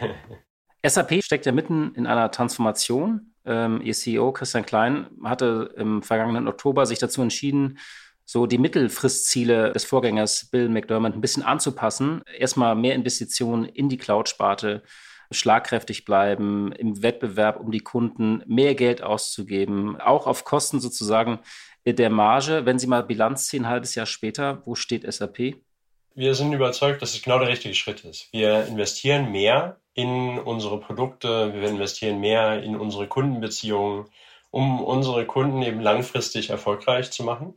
[0.86, 3.34] SAP steckt ja mitten in einer Transformation.
[3.44, 7.78] Ähm, ihr CEO Christian Klein hatte im vergangenen Oktober sich dazu entschieden,
[8.24, 12.22] so die Mittelfristziele des Vorgängers Bill McDermott ein bisschen anzupassen.
[12.38, 14.82] Erstmal mehr Investitionen in die Cloud-Sparte,
[15.30, 21.40] schlagkräftig bleiben, im Wettbewerb um die Kunden mehr Geld auszugeben, auch auf Kosten sozusagen
[21.86, 22.64] der Marge.
[22.64, 25.56] Wenn Sie mal Bilanz ziehen, ein halbes Jahr später, wo steht SAP?
[26.14, 28.32] Wir sind überzeugt, dass es genau der richtige Schritt ist.
[28.32, 34.06] Wir investieren mehr in unsere Produkte, wir investieren mehr in unsere Kundenbeziehungen,
[34.50, 37.54] um unsere Kunden eben langfristig erfolgreich zu machen.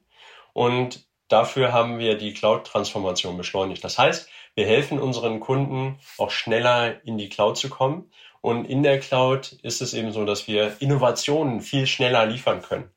[0.53, 3.83] Und dafür haben wir die Cloud-Transformation beschleunigt.
[3.83, 8.11] Das heißt, wir helfen unseren Kunden auch schneller in die Cloud zu kommen.
[8.41, 12.89] Und in der Cloud ist es eben so, dass wir Innovationen viel schneller liefern können.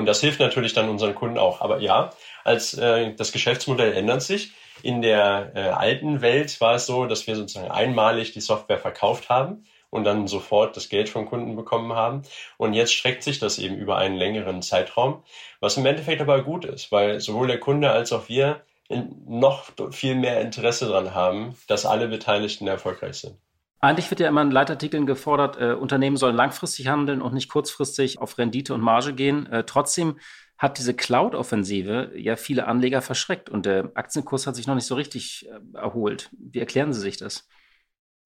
[0.00, 1.60] Und das hilft natürlich dann unseren Kunden auch.
[1.60, 2.08] Aber ja,
[2.42, 4.52] als äh, das Geschäftsmodell ändert sich.
[4.82, 9.28] In der äh, alten Welt war es so, dass wir sozusagen einmalig die Software verkauft
[9.28, 12.22] haben und dann sofort das Geld vom Kunden bekommen haben.
[12.56, 15.22] Und jetzt streckt sich das eben über einen längeren Zeitraum,
[15.60, 18.62] was im Endeffekt aber gut ist, weil sowohl der Kunde als auch wir
[19.26, 23.36] noch viel mehr Interesse daran haben, dass alle Beteiligten erfolgreich sind.
[23.80, 28.20] Eigentlich wird ja immer in Leitartikeln gefordert, äh, Unternehmen sollen langfristig handeln und nicht kurzfristig
[28.20, 29.46] auf Rendite und Marge gehen.
[29.46, 30.18] Äh, trotzdem
[30.58, 34.94] hat diese Cloud-Offensive ja viele Anleger verschreckt und der Aktienkurs hat sich noch nicht so
[34.94, 36.28] richtig äh, erholt.
[36.38, 37.48] Wie erklären Sie sich das?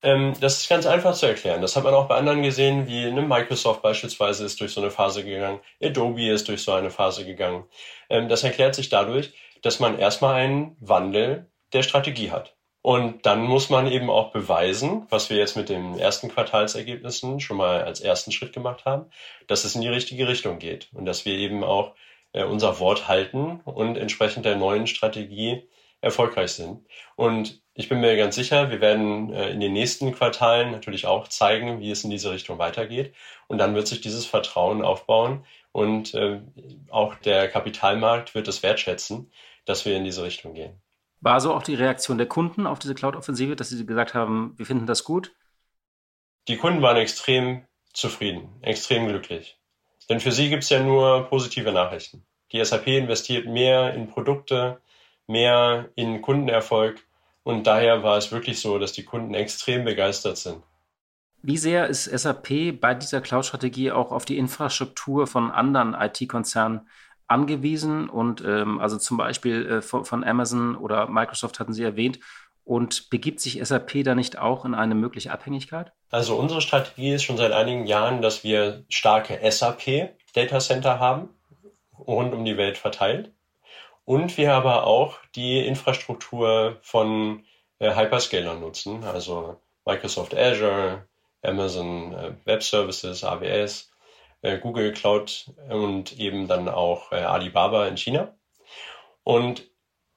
[0.02, 1.62] Ähm, das ist ganz einfach zu erklären.
[1.62, 4.90] Das hat man auch bei anderen gesehen, wie ne, Microsoft beispielsweise ist durch so eine
[4.90, 7.64] Phase gegangen, Adobe ist durch so eine Phase gegangen.
[8.10, 12.53] Ähm, das erklärt sich dadurch, dass man erstmal einen Wandel der Strategie hat.
[12.84, 17.56] Und dann muss man eben auch beweisen, was wir jetzt mit den ersten Quartalsergebnissen schon
[17.56, 19.06] mal als ersten Schritt gemacht haben,
[19.46, 21.94] dass es in die richtige Richtung geht und dass wir eben auch
[22.34, 25.66] äh, unser Wort halten und entsprechend der neuen Strategie
[26.02, 26.86] erfolgreich sind.
[27.16, 31.28] Und ich bin mir ganz sicher, wir werden äh, in den nächsten Quartalen natürlich auch
[31.28, 33.14] zeigen, wie es in diese Richtung weitergeht.
[33.46, 36.42] Und dann wird sich dieses Vertrauen aufbauen und äh,
[36.90, 39.32] auch der Kapitalmarkt wird es wertschätzen,
[39.64, 40.83] dass wir in diese Richtung gehen.
[41.24, 44.66] War so auch die Reaktion der Kunden auf diese Cloud-Offensive, dass sie gesagt haben, wir
[44.66, 45.32] finden das gut?
[46.48, 49.58] Die Kunden waren extrem zufrieden, extrem glücklich.
[50.10, 52.26] Denn für sie gibt es ja nur positive Nachrichten.
[52.52, 54.82] Die SAP investiert mehr in Produkte,
[55.26, 57.00] mehr in Kundenerfolg
[57.42, 60.62] und daher war es wirklich so, dass die Kunden extrem begeistert sind.
[61.40, 66.86] Wie sehr ist SAP bei dieser Cloud-Strategie auch auf die Infrastruktur von anderen IT-Konzernen
[67.26, 72.18] angewiesen und ähm, also zum Beispiel äh, von, von, Amazon oder Microsoft hatten Sie erwähnt.
[72.66, 75.92] Und begibt sich SAP da nicht auch in eine mögliche Abhängigkeit?
[76.10, 81.28] Also unsere Strategie ist schon seit einigen Jahren, dass wir starke SAP Data Center haben,
[81.98, 83.32] rund um die Welt verteilt.
[84.06, 87.44] Und wir aber auch die Infrastruktur von
[87.78, 91.06] äh, Hyperscalern nutzen, also Microsoft Azure,
[91.42, 93.90] Amazon äh, Web Services, AWS
[94.58, 98.34] Google Cloud und eben dann auch äh, Alibaba in China.
[99.22, 99.68] Und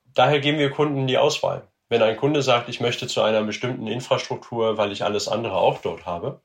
[0.06, 1.68] daher geben wir Kunden die Auswahl.
[1.90, 5.80] Wenn ein Kunde sagt, ich möchte zu einer bestimmten Infrastruktur, weil ich alles andere auch
[5.80, 6.42] dort habe,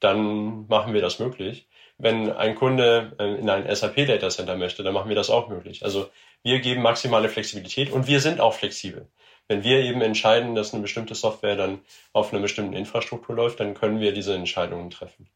[0.00, 1.68] dann machen wir das möglich.
[1.96, 5.48] Wenn ein Kunde äh, in ein SAP Data Center möchte, dann machen wir das auch
[5.48, 5.84] möglich.
[5.84, 6.10] Also
[6.42, 9.08] wir geben maximale Flexibilität und wir sind auch flexibel.
[9.48, 11.80] Wenn wir eben entscheiden, dass eine bestimmte Software dann
[12.12, 15.28] auf einer bestimmten Infrastruktur läuft, dann können wir diese Entscheidungen treffen.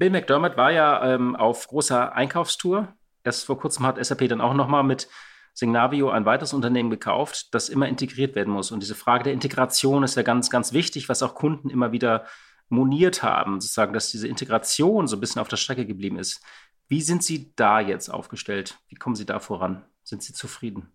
[0.00, 2.88] Bill McDermott war ja ähm, auf großer Einkaufstour.
[3.22, 5.08] Erst vor kurzem hat SAP dann auch nochmal mit
[5.52, 8.70] Signavio ein weiteres Unternehmen gekauft, das immer integriert werden muss.
[8.70, 12.24] Und diese Frage der Integration ist ja ganz, ganz wichtig, was auch Kunden immer wieder
[12.70, 16.40] moniert haben, sozusagen, dass diese Integration so ein bisschen auf der Strecke geblieben ist.
[16.88, 18.78] Wie sind Sie da jetzt aufgestellt?
[18.88, 19.84] Wie kommen Sie da voran?
[20.02, 20.90] Sind Sie zufrieden?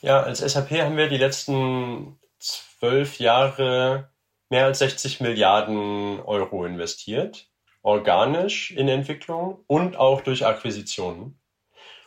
[0.00, 4.10] Ja, als SAP haben wir die letzten zwölf Jahre
[4.48, 7.47] mehr als 60 Milliarden Euro investiert
[7.82, 11.38] organisch in Entwicklung und auch durch Akquisitionen.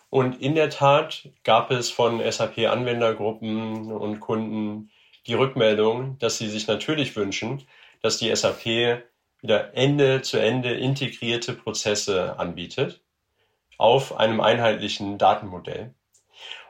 [0.10, 4.92] Und in der Tat gab es von SAP-Anwendergruppen und Kunden
[5.28, 7.64] die Rückmeldung, dass sie sich natürlich wünschen,
[8.02, 8.66] dass die SAP
[9.42, 13.02] wieder Ende zu Ende integrierte Prozesse anbietet
[13.78, 15.96] auf einem einheitlichen Datenmodell.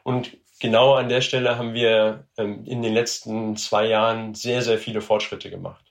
[0.04, 4.78] Und genau an der Stelle haben wir ähm, in den letzten zwei Jahren sehr, sehr
[4.78, 5.91] viele Fortschritte gemacht.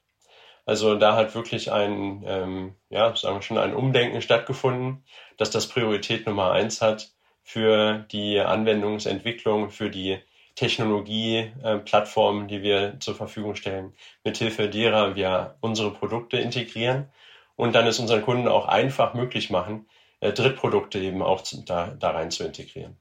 [0.70, 5.02] Also da hat wirklich ein, ähm, ja, sagen wir schon, ein Umdenken stattgefunden,
[5.36, 7.10] dass das Priorität Nummer eins hat
[7.42, 10.20] für die Anwendungsentwicklung, für die
[10.54, 17.10] Technologieplattformen, äh, die wir zur Verfügung stellen, mithilfe derer wir unsere Produkte integrieren
[17.56, 19.88] und dann es unseren Kunden auch einfach möglich machen,
[20.20, 22.96] äh, Drittprodukte eben auch zu, da, da rein zu integrieren.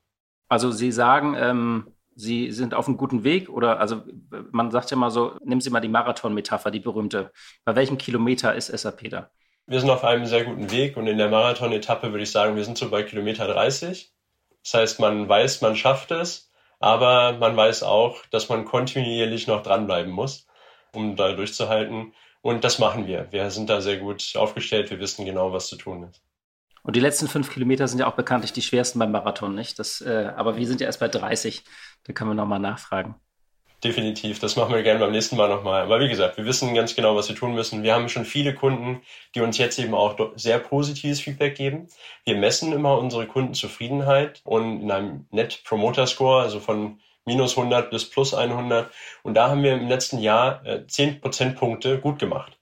[0.47, 4.03] Also Sie sagen, ähm, Sie sind auf einem guten Weg oder also
[4.51, 7.31] man sagt ja mal so, nehmen Sie mal die Marathon-Metapher, die berühmte.
[7.63, 9.29] Bei welchem Kilometer ist SAP da?
[9.67, 12.65] Wir sind auf einem sehr guten Weg und in der Marathon-Etappe würde ich sagen, wir
[12.65, 14.11] sind so bei Kilometer 30.
[14.63, 19.63] Das heißt, man weiß, man schafft es, aber man weiß auch, dass man kontinuierlich noch
[19.63, 20.45] dranbleiben muss,
[20.93, 22.13] um da durchzuhalten.
[22.41, 23.31] Und das machen wir.
[23.31, 24.89] Wir sind da sehr gut aufgestellt.
[24.89, 26.21] Wir wissen genau, was zu tun ist.
[26.81, 29.79] Und die letzten fünf Kilometer sind ja auch bekanntlich die schwersten beim Marathon, nicht?
[29.79, 31.63] Das, äh, aber wir sind ja erst bei 30.
[32.03, 33.15] Da können wir nochmal nachfragen.
[33.83, 35.83] Definitiv, das machen wir gerne beim nächsten Mal nochmal.
[35.83, 37.81] Aber wie gesagt, wir wissen ganz genau, was wir tun müssen.
[37.81, 39.01] Wir haben schon viele Kunden,
[39.35, 41.87] die uns jetzt eben auch sehr positives Feedback geben.
[42.25, 47.89] Wir messen immer unsere Kundenzufriedenheit und in einem Net Promoter Score, also von minus 100
[47.89, 48.91] bis plus 100.
[49.23, 52.59] Und da haben wir im letzten Jahr äh, 10 Prozentpunkte gut gemacht.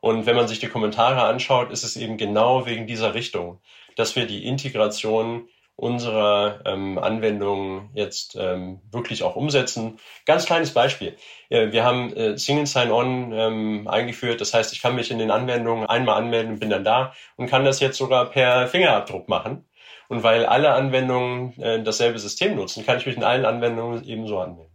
[0.00, 3.60] Und wenn man sich die Kommentare anschaut, ist es eben genau wegen dieser Richtung,
[3.96, 9.98] dass wir die Integration unserer ähm, Anwendungen jetzt ähm, wirklich auch umsetzen.
[10.26, 11.16] Ganz kleines Beispiel.
[11.48, 14.40] Äh, wir haben äh, Single Sign-On ähm, eingeführt.
[14.40, 17.64] Das heißt, ich kann mich in den Anwendungen einmal anmelden bin dann da und kann
[17.64, 19.64] das jetzt sogar per Fingerabdruck machen.
[20.08, 24.38] Und weil alle Anwendungen äh, dasselbe System nutzen, kann ich mich in allen Anwendungen ebenso
[24.38, 24.72] anmelden.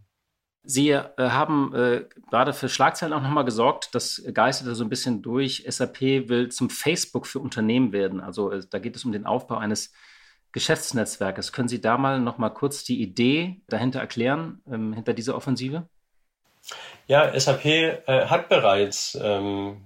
[0.69, 5.21] Sie äh, haben äh, gerade für Schlagzeilen auch nochmal gesorgt, das geisterte so ein bisschen
[5.21, 5.63] durch.
[5.65, 8.19] SAP will zum Facebook für Unternehmen werden.
[8.19, 9.93] Also äh, da geht es um den Aufbau eines
[10.51, 11.51] Geschäftsnetzwerkes.
[11.51, 15.87] Können Sie da mal nochmal kurz die Idee dahinter erklären, ähm, hinter dieser Offensive?
[17.07, 19.85] Ja, SAP äh, hat bereits ähm,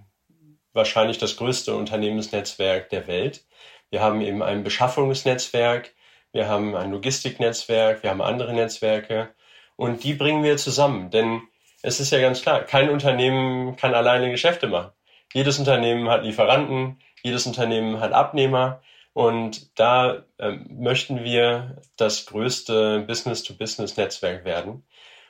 [0.74, 3.46] wahrscheinlich das größte Unternehmensnetzwerk der Welt.
[3.90, 5.94] Wir haben eben ein Beschaffungsnetzwerk,
[6.32, 9.30] wir haben ein Logistiknetzwerk, wir haben andere Netzwerke
[9.76, 11.12] und die bringen wir zusammen.
[11.12, 11.42] Denn
[11.82, 14.92] es ist ja ganz klar, kein Unternehmen kann alleine Geschäfte machen.
[15.34, 18.82] Jedes Unternehmen hat Lieferanten, jedes Unternehmen hat Abnehmer
[19.14, 24.84] und da ähm, möchten wir das größte Business-to-Business-Netzwerk werden,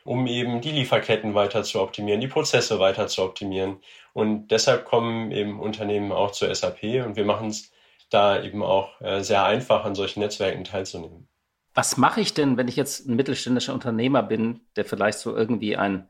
[0.03, 3.77] um eben die Lieferketten weiter zu optimieren, die Prozesse weiter zu optimieren.
[4.13, 7.71] Und deshalb kommen eben Unternehmen auch zur SAP und wir machen es
[8.09, 11.27] da eben auch äh, sehr einfach, an solchen Netzwerken teilzunehmen.
[11.73, 15.77] Was mache ich denn, wenn ich jetzt ein mittelständischer Unternehmer bin, der vielleicht so irgendwie
[15.77, 16.09] ein,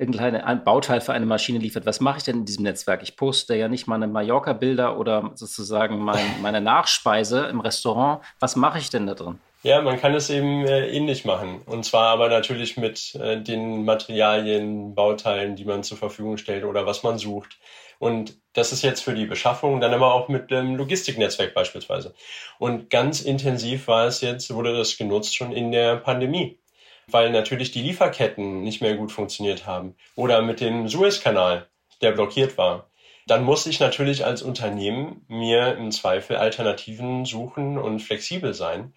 [0.00, 1.86] irgendein Bauteil für eine Maschine liefert?
[1.86, 3.02] Was mache ich denn in diesem Netzwerk?
[3.02, 8.22] Ich poste ja nicht meine Mallorca-Bilder oder sozusagen mein, meine Nachspeise im Restaurant.
[8.40, 9.38] Was mache ich denn da drin?
[9.62, 11.60] Ja, man kann es eben äh, ähnlich machen.
[11.66, 16.86] Und zwar aber natürlich mit äh, den Materialien, Bauteilen, die man zur Verfügung stellt oder
[16.86, 17.58] was man sucht.
[17.98, 22.14] Und das ist jetzt für die Beschaffung, dann aber auch mit dem Logistiknetzwerk beispielsweise.
[22.58, 26.58] Und ganz intensiv war es jetzt, wurde das genutzt schon in der Pandemie,
[27.12, 31.68] weil natürlich die Lieferketten nicht mehr gut funktioniert haben oder mit dem Suezkanal,
[32.02, 32.90] der blockiert war.
[33.26, 38.94] Dann muss ich natürlich als Unternehmen mir im Zweifel Alternativen suchen und flexibel sein.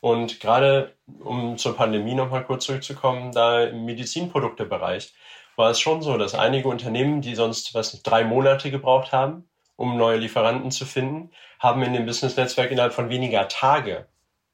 [0.00, 5.12] Und gerade um zur Pandemie nochmal kurz zurückzukommen, da im Medizinproduktebereich
[5.56, 9.96] war es schon so, dass einige Unternehmen, die sonst was drei Monate gebraucht haben, um
[9.96, 14.06] neue Lieferanten zu finden, haben in dem Business-Netzwerk innerhalb von weniger Tage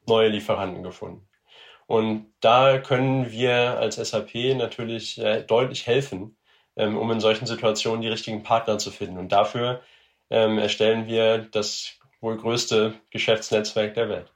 [0.07, 1.29] neue Lieferanten gefunden.
[1.87, 6.37] Und da können wir als SAP natürlich äh, deutlich helfen,
[6.77, 9.19] ähm, um in solchen Situationen die richtigen Partner zu finden.
[9.19, 9.83] Und dafür
[10.31, 14.33] ähm, erstellen wir das wohl größte Geschäftsnetzwerk der Welt.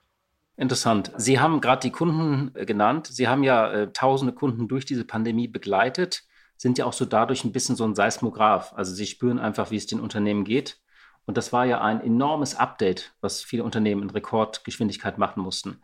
[0.56, 1.12] Interessant.
[1.16, 3.06] Sie haben gerade die Kunden äh, genannt.
[3.06, 6.24] Sie haben ja äh, tausende Kunden durch diese Pandemie begleitet
[6.56, 8.72] sind ja auch so dadurch ein bisschen so ein Seismograph.
[8.74, 10.80] Also sie spüren einfach, wie es den Unternehmen geht.
[11.26, 15.80] Und das war ja ein enormes Update, was viele Unternehmen in Rekordgeschwindigkeit machen mussten.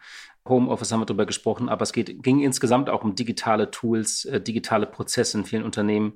[0.49, 4.41] Homeoffice haben wir darüber gesprochen, aber es geht, ging insgesamt auch um digitale Tools, äh,
[4.41, 6.15] digitale Prozesse in vielen Unternehmen.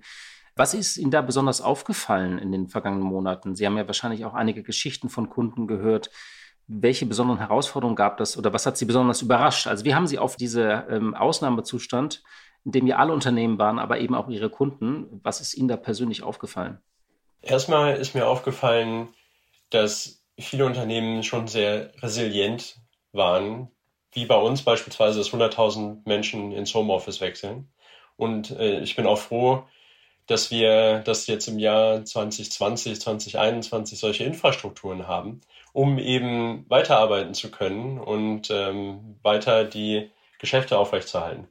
[0.56, 3.54] Was ist Ihnen da besonders aufgefallen in den vergangenen Monaten?
[3.54, 6.10] Sie haben ja wahrscheinlich auch einige Geschichten von Kunden gehört.
[6.66, 9.66] Welche besonderen Herausforderungen gab das oder was hat Sie besonders überrascht?
[9.66, 12.22] Also wie haben Sie auf diesen ähm, Ausnahmezustand
[12.66, 15.20] in dem ja alle Unternehmen waren, aber eben auch ihre Kunden.
[15.22, 16.78] Was ist Ihnen da persönlich aufgefallen?
[17.40, 19.08] Erstmal ist mir aufgefallen,
[19.70, 22.76] dass viele Unternehmen schon sehr resilient
[23.12, 23.70] waren,
[24.16, 27.70] wie bei uns beispielsweise, dass 100.000 Menschen ins Homeoffice wechseln.
[28.16, 29.64] Und äh, ich bin auch froh,
[30.26, 35.42] dass wir das jetzt im Jahr 2020, 2021 solche Infrastrukturen haben,
[35.72, 41.46] um eben weiterarbeiten zu können und ähm, weiter die Geschäfte aufrechtzuerhalten.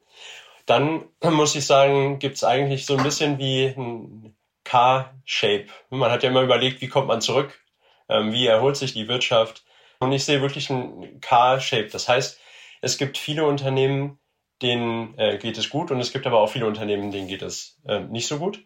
[0.66, 5.68] Dann muss ich sagen, gibt es eigentlich so ein bisschen wie ein K-Shape.
[5.91, 7.61] Man hat ja immer überlegt, wie kommt man zurück,
[8.09, 9.63] ähm, wie erholt sich die Wirtschaft.
[9.99, 11.88] Und ich sehe wirklich ein K-Shape.
[11.88, 12.39] Das heißt,
[12.82, 14.19] es gibt viele Unternehmen,
[14.61, 17.80] denen äh, geht es gut und es gibt aber auch viele Unternehmen, denen geht es
[17.88, 18.63] äh, nicht so gut.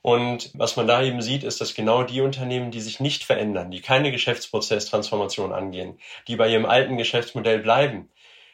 [0.00, 3.70] Und was man da eben sieht, ist, dass genau die Unternehmen, die sich nicht verändern,
[3.70, 5.98] die keine Geschäftsprozesstransformation angehen,
[6.28, 8.08] die bei ihrem alten Geschäftsmodell bleiben,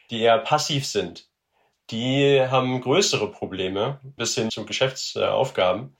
[0.09, 1.27] die eher passiv sind,
[1.91, 5.95] die haben größere Probleme bis hin zu Geschäftsaufgaben.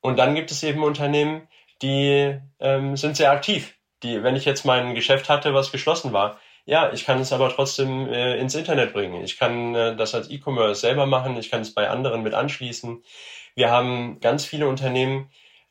[0.00, 1.48] Und dann gibt es eben Unternehmen,
[1.82, 3.74] die ähm, sind sehr aktiv.
[4.04, 7.50] Die, wenn ich jetzt mein Geschäft hatte, was geschlossen war, ja, ich kann es aber
[7.50, 9.24] trotzdem äh, ins Internet bringen.
[9.24, 11.36] Ich kann äh, das als E-Commerce selber machen.
[11.36, 13.02] Ich kann es bei anderen mit anschließen.
[13.54, 15.30] Wir haben ganz viele Unternehmen,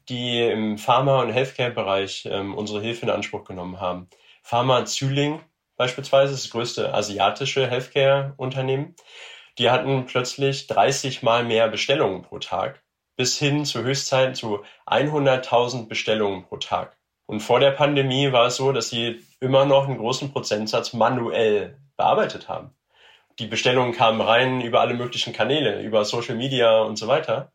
[0.09, 4.09] die im Pharma- und Healthcare-Bereich ähm, unsere Hilfe in Anspruch genommen haben.
[4.43, 5.41] Pharma Züling
[5.77, 8.95] beispielsweise ist das größte asiatische Healthcare-Unternehmen
[9.57, 12.83] die hatten plötzlich 30 mal mehr Bestellungen pro Tag,
[13.15, 16.96] bis hin zu Höchstzeiten zu 100.000 Bestellungen pro Tag.
[17.27, 21.77] Und vor der Pandemie war es so, dass sie immer noch einen großen Prozentsatz manuell
[21.95, 22.71] bearbeitet haben.
[23.37, 27.51] Die Bestellungen kamen rein über alle möglichen Kanäle, über Social Media und so weiter.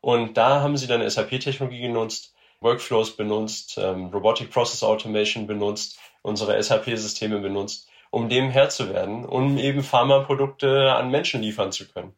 [0.00, 6.60] Und da haben sie dann SAP-Technologie genutzt, Workflows benutzt, ähm, Robotic Process Automation benutzt, unsere
[6.60, 12.14] SAP-Systeme benutzt um dem Herr zu werden, um eben Pharmaprodukte an Menschen liefern zu können.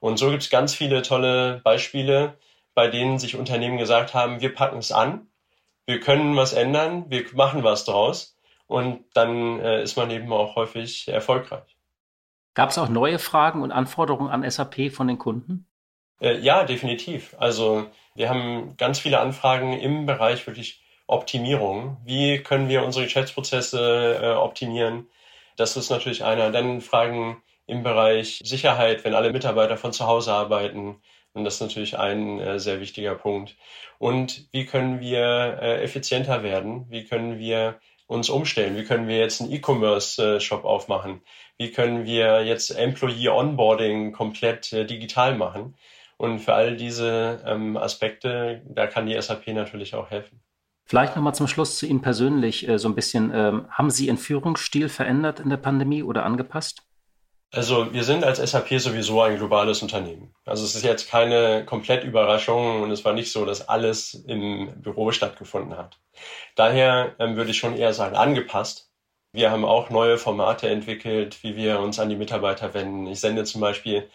[0.00, 2.36] Und so gibt es ganz viele tolle Beispiele,
[2.74, 5.28] bei denen sich Unternehmen gesagt haben, wir packen es an,
[5.86, 10.56] wir können was ändern, wir machen was draus und dann äh, ist man eben auch
[10.56, 11.76] häufig erfolgreich.
[12.54, 15.66] Gab es auch neue Fragen und Anforderungen an SAP von den Kunden?
[16.20, 17.36] Äh, ja, definitiv.
[17.38, 21.98] Also wir haben ganz viele Anfragen im Bereich wirklich Optimierung.
[22.04, 25.06] Wie können wir unsere Geschäftsprozesse äh, optimieren?
[25.56, 26.50] Das ist natürlich einer.
[26.50, 30.96] Dann Fragen im Bereich Sicherheit, wenn alle Mitarbeiter von zu Hause arbeiten.
[31.36, 33.56] Und das ist natürlich ein äh, sehr wichtiger Punkt.
[33.98, 36.86] Und wie können wir äh, effizienter werden?
[36.88, 38.76] Wie können wir uns umstellen?
[38.76, 41.20] Wie können wir jetzt einen E-Commerce-Shop äh, aufmachen?
[41.58, 45.76] Wie können wir jetzt Employee Onboarding komplett äh, digital machen?
[46.16, 50.40] Und für all diese ähm, Aspekte, da kann die SAP natürlich auch helfen.
[50.86, 53.30] Vielleicht nochmal zum Schluss zu Ihnen persönlich äh, so ein bisschen.
[53.34, 56.85] Ähm, haben Sie Ihren Führungsstil verändert in der Pandemie oder angepasst?
[57.52, 60.34] Also wir sind als SAP sowieso ein globales Unternehmen.
[60.44, 64.82] Also es ist jetzt keine komplett Überraschung und es war nicht so, dass alles im
[64.82, 65.98] Büro stattgefunden hat.
[66.56, 68.90] Daher ähm, würde ich schon eher sagen, angepasst.
[69.32, 73.06] Wir haben auch neue Formate entwickelt, wie wir uns an die Mitarbeiter wenden.
[73.06, 74.10] Ich sende zum Beispiel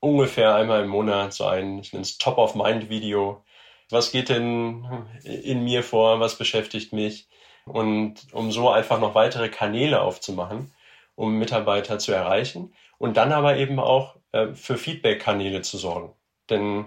[0.00, 3.42] ungefähr einmal im Monat so ein, ich nenne es Top-of-Mind-Video.
[3.90, 4.84] Was geht denn
[5.24, 6.20] in mir vor?
[6.20, 7.28] Was beschäftigt mich?
[7.64, 10.72] Und um so einfach noch weitere Kanäle aufzumachen,
[11.16, 16.14] um Mitarbeiter zu erreichen und dann aber eben auch äh, für Feedback-Kanäle zu sorgen.
[16.48, 16.86] Denn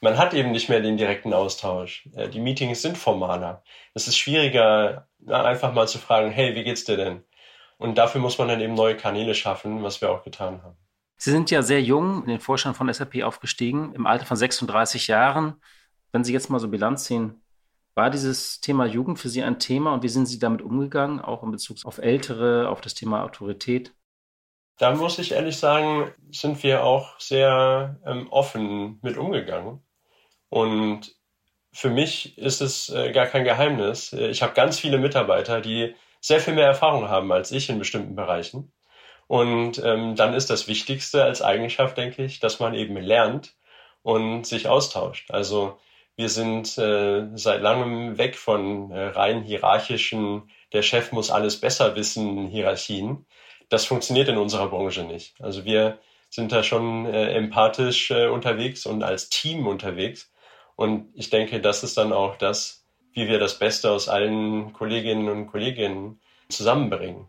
[0.00, 2.08] man hat eben nicht mehr den direkten Austausch.
[2.14, 3.62] Äh, die Meetings sind formaler.
[3.92, 7.24] Es ist schwieriger, na, einfach mal zu fragen, hey, wie geht's dir denn?
[7.76, 10.76] Und dafür muss man dann eben neue Kanäle schaffen, was wir auch getan haben.
[11.16, 15.08] Sie sind ja sehr jung in den Vorstand von SAP aufgestiegen, im Alter von 36
[15.08, 15.60] Jahren.
[16.12, 17.43] Wenn Sie jetzt mal so Bilanz ziehen,
[17.94, 21.42] war dieses Thema Jugend für Sie ein Thema und wie sind Sie damit umgegangen, auch
[21.42, 23.94] in Bezug auf Ältere, auf das Thema Autorität?
[24.78, 29.80] Da muss ich ehrlich sagen, sind wir auch sehr ähm, offen mit umgegangen.
[30.48, 31.14] Und
[31.72, 34.12] für mich ist es äh, gar kein Geheimnis.
[34.12, 38.16] Ich habe ganz viele Mitarbeiter, die sehr viel mehr Erfahrung haben als ich in bestimmten
[38.16, 38.72] Bereichen.
[39.26, 43.56] Und ähm, dann ist das Wichtigste als Eigenschaft, denke ich, dass man eben lernt
[44.02, 45.30] und sich austauscht.
[45.30, 45.78] Also
[46.16, 51.96] wir sind äh, seit langem weg von äh, rein hierarchischen, der Chef muss alles besser
[51.96, 53.26] wissen, Hierarchien.
[53.68, 55.34] Das funktioniert in unserer Branche nicht.
[55.40, 55.98] Also wir
[56.30, 60.30] sind da schon äh, empathisch äh, unterwegs und als Team unterwegs.
[60.76, 65.28] Und ich denke, das ist dann auch das, wie wir das Beste aus allen Kolleginnen
[65.28, 67.26] und Kollegen zusammenbringen.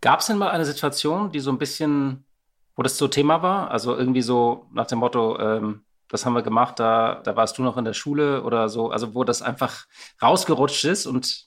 [0.00, 2.24] Gab es denn mal eine Situation, die so ein bisschen,
[2.76, 3.70] wo das so Thema war?
[3.70, 5.84] Also irgendwie so nach dem Motto, ähm,
[6.14, 9.16] das haben wir gemacht, da, da warst du noch in der Schule oder so, also
[9.16, 9.86] wo das einfach
[10.22, 11.46] rausgerutscht ist und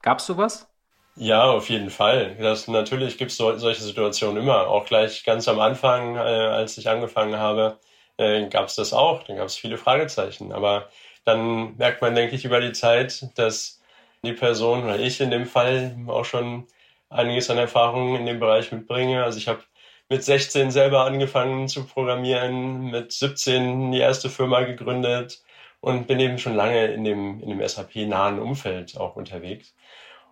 [0.00, 0.68] gab es sowas?
[1.16, 2.34] Ja, auf jeden Fall.
[2.40, 4.68] Das, natürlich gibt es so, solche Situationen immer.
[4.68, 7.78] Auch gleich ganz am Anfang, äh, als ich angefangen habe,
[8.16, 9.22] äh, gab es das auch.
[9.24, 10.50] Dann gab es viele Fragezeichen.
[10.52, 10.88] Aber
[11.26, 13.82] dann merkt man, denke ich, über die Zeit, dass
[14.24, 16.66] die Person oder ich in dem Fall auch schon
[17.10, 19.24] einiges an Erfahrung in dem Bereich mitbringe.
[19.24, 19.60] Also ich habe
[20.08, 25.42] mit 16 selber angefangen zu programmieren, mit 17 die erste Firma gegründet
[25.80, 29.74] und bin eben schon lange in dem, in dem SAP-nahen Umfeld auch unterwegs.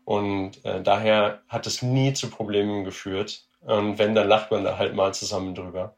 [0.05, 3.47] Und äh, daher hat es nie zu Problemen geführt.
[3.61, 5.97] Und wenn, dann lacht man da halt mal zusammen drüber.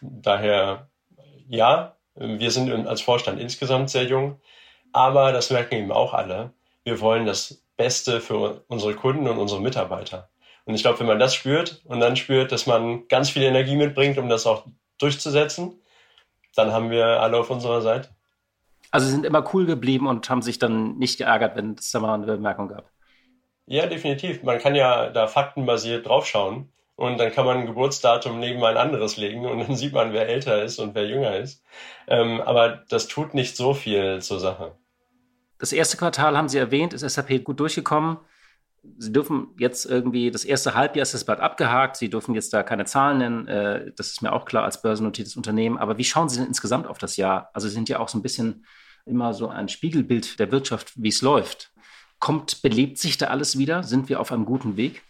[0.00, 0.88] Daher,
[1.48, 4.40] ja, wir sind als Vorstand insgesamt sehr jung,
[4.92, 6.54] aber das merken eben auch alle.
[6.84, 10.29] Wir wollen das Beste für unsere Kunden und unsere Mitarbeiter.
[10.64, 13.76] Und ich glaube, wenn man das spürt und dann spürt, dass man ganz viel Energie
[13.76, 14.66] mitbringt, um das auch
[14.98, 15.80] durchzusetzen,
[16.54, 18.10] dann haben wir alle auf unserer Seite.
[18.90, 22.00] Also sie sind immer cool geblieben und haben sich dann nicht geärgert, wenn es da
[22.00, 22.90] mal eine Bemerkung gab.
[23.66, 24.42] Ja, definitiv.
[24.42, 29.16] Man kann ja da faktenbasiert draufschauen und dann kann man ein Geburtsdatum neben ein anderes
[29.16, 31.62] legen und dann sieht man, wer älter ist und wer jünger ist.
[32.08, 34.76] Ähm, aber das tut nicht so viel zur Sache.
[35.58, 38.18] Das erste Quartal haben Sie erwähnt, ist SAP gut durchgekommen.
[38.98, 41.96] Sie dürfen jetzt irgendwie, das erste Halbjahr ist das bald abgehakt.
[41.96, 43.48] Sie dürfen jetzt da keine Zahlen nennen.
[43.48, 45.78] Äh, das ist mir auch klar als börsennotiertes Unternehmen.
[45.78, 47.50] Aber wie schauen Sie denn insgesamt auf das Jahr?
[47.52, 48.64] Also Sie sind ja auch so ein bisschen
[49.04, 51.72] immer so ein Spiegelbild der Wirtschaft, wie es läuft.
[52.18, 53.82] Kommt, belebt sich da alles wieder?
[53.82, 55.02] Sind wir auf einem guten Weg?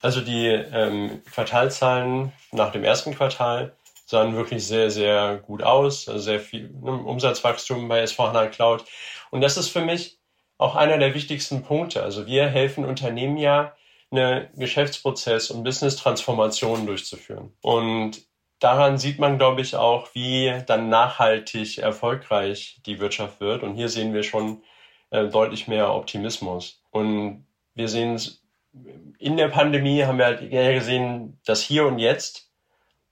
[0.00, 3.74] Also die ähm, Quartalzahlen nach dem ersten Quartal
[4.06, 6.08] sahen wirklich sehr, sehr gut aus.
[6.08, 8.84] Also sehr viel ne, Umsatzwachstum bei S4HANA Cloud.
[9.30, 10.18] Und das ist für mich
[10.58, 12.02] auch einer der wichtigsten Punkte.
[12.02, 13.74] Also wir helfen Unternehmen ja,
[14.10, 17.52] eine Geschäftsprozess- und Business-Transformation durchzuführen.
[17.60, 18.22] Und
[18.60, 23.62] daran sieht man, glaube ich, auch, wie dann nachhaltig erfolgreich die Wirtschaft wird.
[23.62, 24.62] Und hier sehen wir schon
[25.10, 26.82] äh, deutlich mehr Optimismus.
[26.90, 28.42] Und wir sehen es
[29.18, 32.50] in der Pandemie haben wir halt gesehen, dass hier und jetzt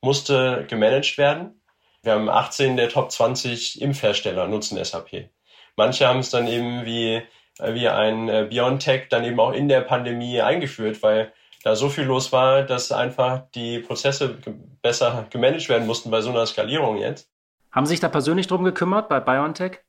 [0.00, 1.60] musste gemanagt werden.
[2.02, 5.30] Wir haben 18 der Top 20 Impfhersteller nutzen SAP.
[5.76, 7.22] Manche haben es dann eben wie,
[7.60, 12.04] wie ein äh, BioNTech dann eben auch in der Pandemie eingeführt, weil da so viel
[12.04, 14.36] los war, dass einfach die Prozesse
[14.82, 17.30] besser gemanagt werden mussten bei so einer Skalierung jetzt.
[17.72, 19.80] Haben Sie sich da persönlich drum gekümmert bei BioNTech?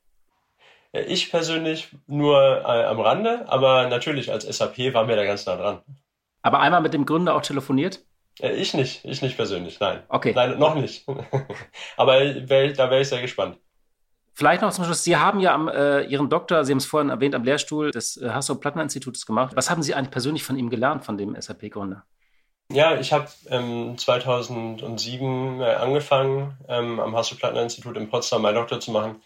[0.94, 5.58] Ich persönlich nur äh, am Rande, aber natürlich als SAP waren wir da ganz nah
[5.58, 5.82] dran.
[6.42, 8.00] Aber einmal mit dem Gründer auch telefoniert?
[8.40, 10.04] Äh, ich nicht, ich nicht persönlich, nein.
[10.08, 10.32] Okay.
[10.34, 11.06] Nein, noch nicht.
[11.98, 13.58] aber wär, da wäre ich sehr gespannt.
[14.38, 17.10] Vielleicht noch zum Schluss, Sie haben ja am, äh, Ihren Doktor, Sie haben es vorhin
[17.10, 19.56] erwähnt, am Lehrstuhl des äh, Hasso-Plattner-Instituts gemacht.
[19.56, 22.04] Was haben Sie eigentlich persönlich von ihm gelernt, von dem SAP-Gründer?
[22.70, 28.92] Ja, ich habe ähm, 2007 äh, angefangen, ähm, am Hasso-Plattner-Institut in Potsdam meinen Doktor zu
[28.92, 29.22] machen.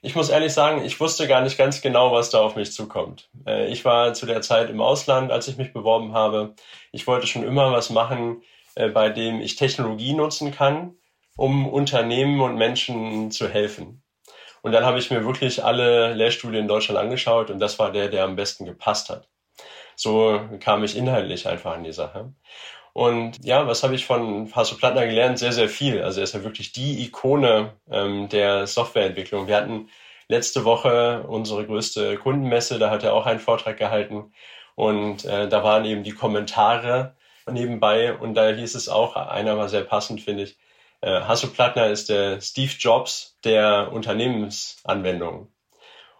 [0.00, 3.28] Ich muss ehrlich sagen, ich wusste gar nicht ganz genau, was da auf mich zukommt.
[3.46, 6.54] Äh, ich war zu der Zeit im Ausland, als ich mich beworben habe.
[6.90, 8.42] Ich wollte schon immer was machen,
[8.76, 10.94] äh, bei dem ich Technologie nutzen kann,
[11.36, 14.03] um Unternehmen und Menschen zu helfen.
[14.64, 18.08] Und dann habe ich mir wirklich alle Lehrstühle in Deutschland angeschaut und das war der,
[18.08, 19.28] der am besten gepasst hat.
[19.94, 22.32] So kam ich inhaltlich einfach an die Sache.
[22.94, 25.38] Und ja, was habe ich von Hasso Plattner gelernt?
[25.38, 26.00] Sehr, sehr viel.
[26.00, 29.48] Also er ist ja wirklich die Ikone ähm, der Softwareentwicklung.
[29.48, 29.90] Wir hatten
[30.28, 34.32] letzte Woche unsere größte Kundenmesse, da hat er auch einen Vortrag gehalten.
[34.76, 37.16] Und äh, da waren eben die Kommentare
[37.50, 40.56] nebenbei und da hieß es auch, einer war sehr passend, finde ich,
[41.04, 45.48] äh, Hasso Plattner ist der Steve Jobs der Unternehmensanwendungen.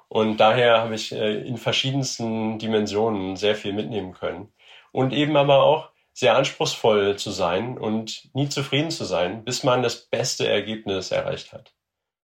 [0.09, 4.53] Und daher habe ich äh, in verschiedensten Dimensionen sehr viel mitnehmen können.
[4.93, 9.83] Und eben aber auch, sehr anspruchsvoll zu sein und nie zufrieden zu sein, bis man
[9.83, 11.75] das beste Ergebnis erreicht hat.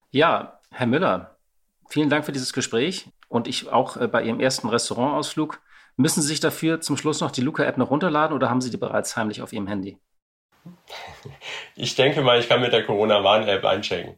[0.09, 1.37] Ja, Herr Müller,
[1.87, 5.61] vielen Dank für dieses Gespräch und ich auch äh, bei Ihrem ersten Restaurantausflug.
[5.95, 8.77] Müssen Sie sich dafür zum Schluss noch die Luca-App noch runterladen oder haben Sie die
[8.77, 9.99] bereits heimlich auf Ihrem Handy?
[11.76, 14.15] Ich denke mal, ich kann mit der Corona-Warn-App einchecken.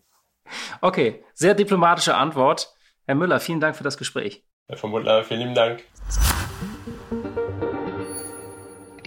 [0.79, 2.73] Okay, sehr diplomatische Antwort.
[3.05, 4.43] Herr Müller, vielen Dank für das Gespräch.
[4.67, 5.83] Herr von Butler, vielen lieben Dank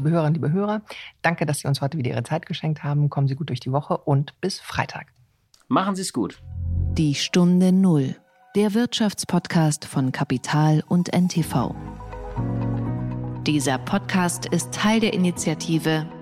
[0.03, 0.83] liebe Hörerinnen, liebe Hörer,
[1.23, 3.09] danke, dass Sie uns heute wieder Ihre Zeit geschenkt haben.
[3.09, 5.07] Kommen Sie gut durch die Woche und bis Freitag.
[5.69, 6.43] Machen Sie es gut.
[6.99, 8.17] Die Stunde Null,
[8.57, 11.75] der Wirtschaftspodcast von Kapital und NTV.
[13.47, 16.07] Dieser Podcast ist Teil der Initiative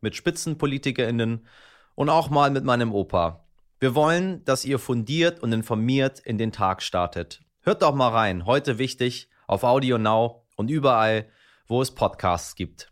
[0.00, 1.46] mit SpitzenpolitikerInnen
[1.94, 3.44] und auch mal mit meinem Opa.
[3.78, 7.42] Wir wollen, dass ihr fundiert und informiert in den Tag startet.
[7.60, 11.26] Hört doch mal rein, heute wichtig, auf Audio Now und überall,
[11.66, 12.90] wo es Podcasts gibt.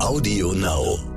[0.00, 1.13] Audio Now.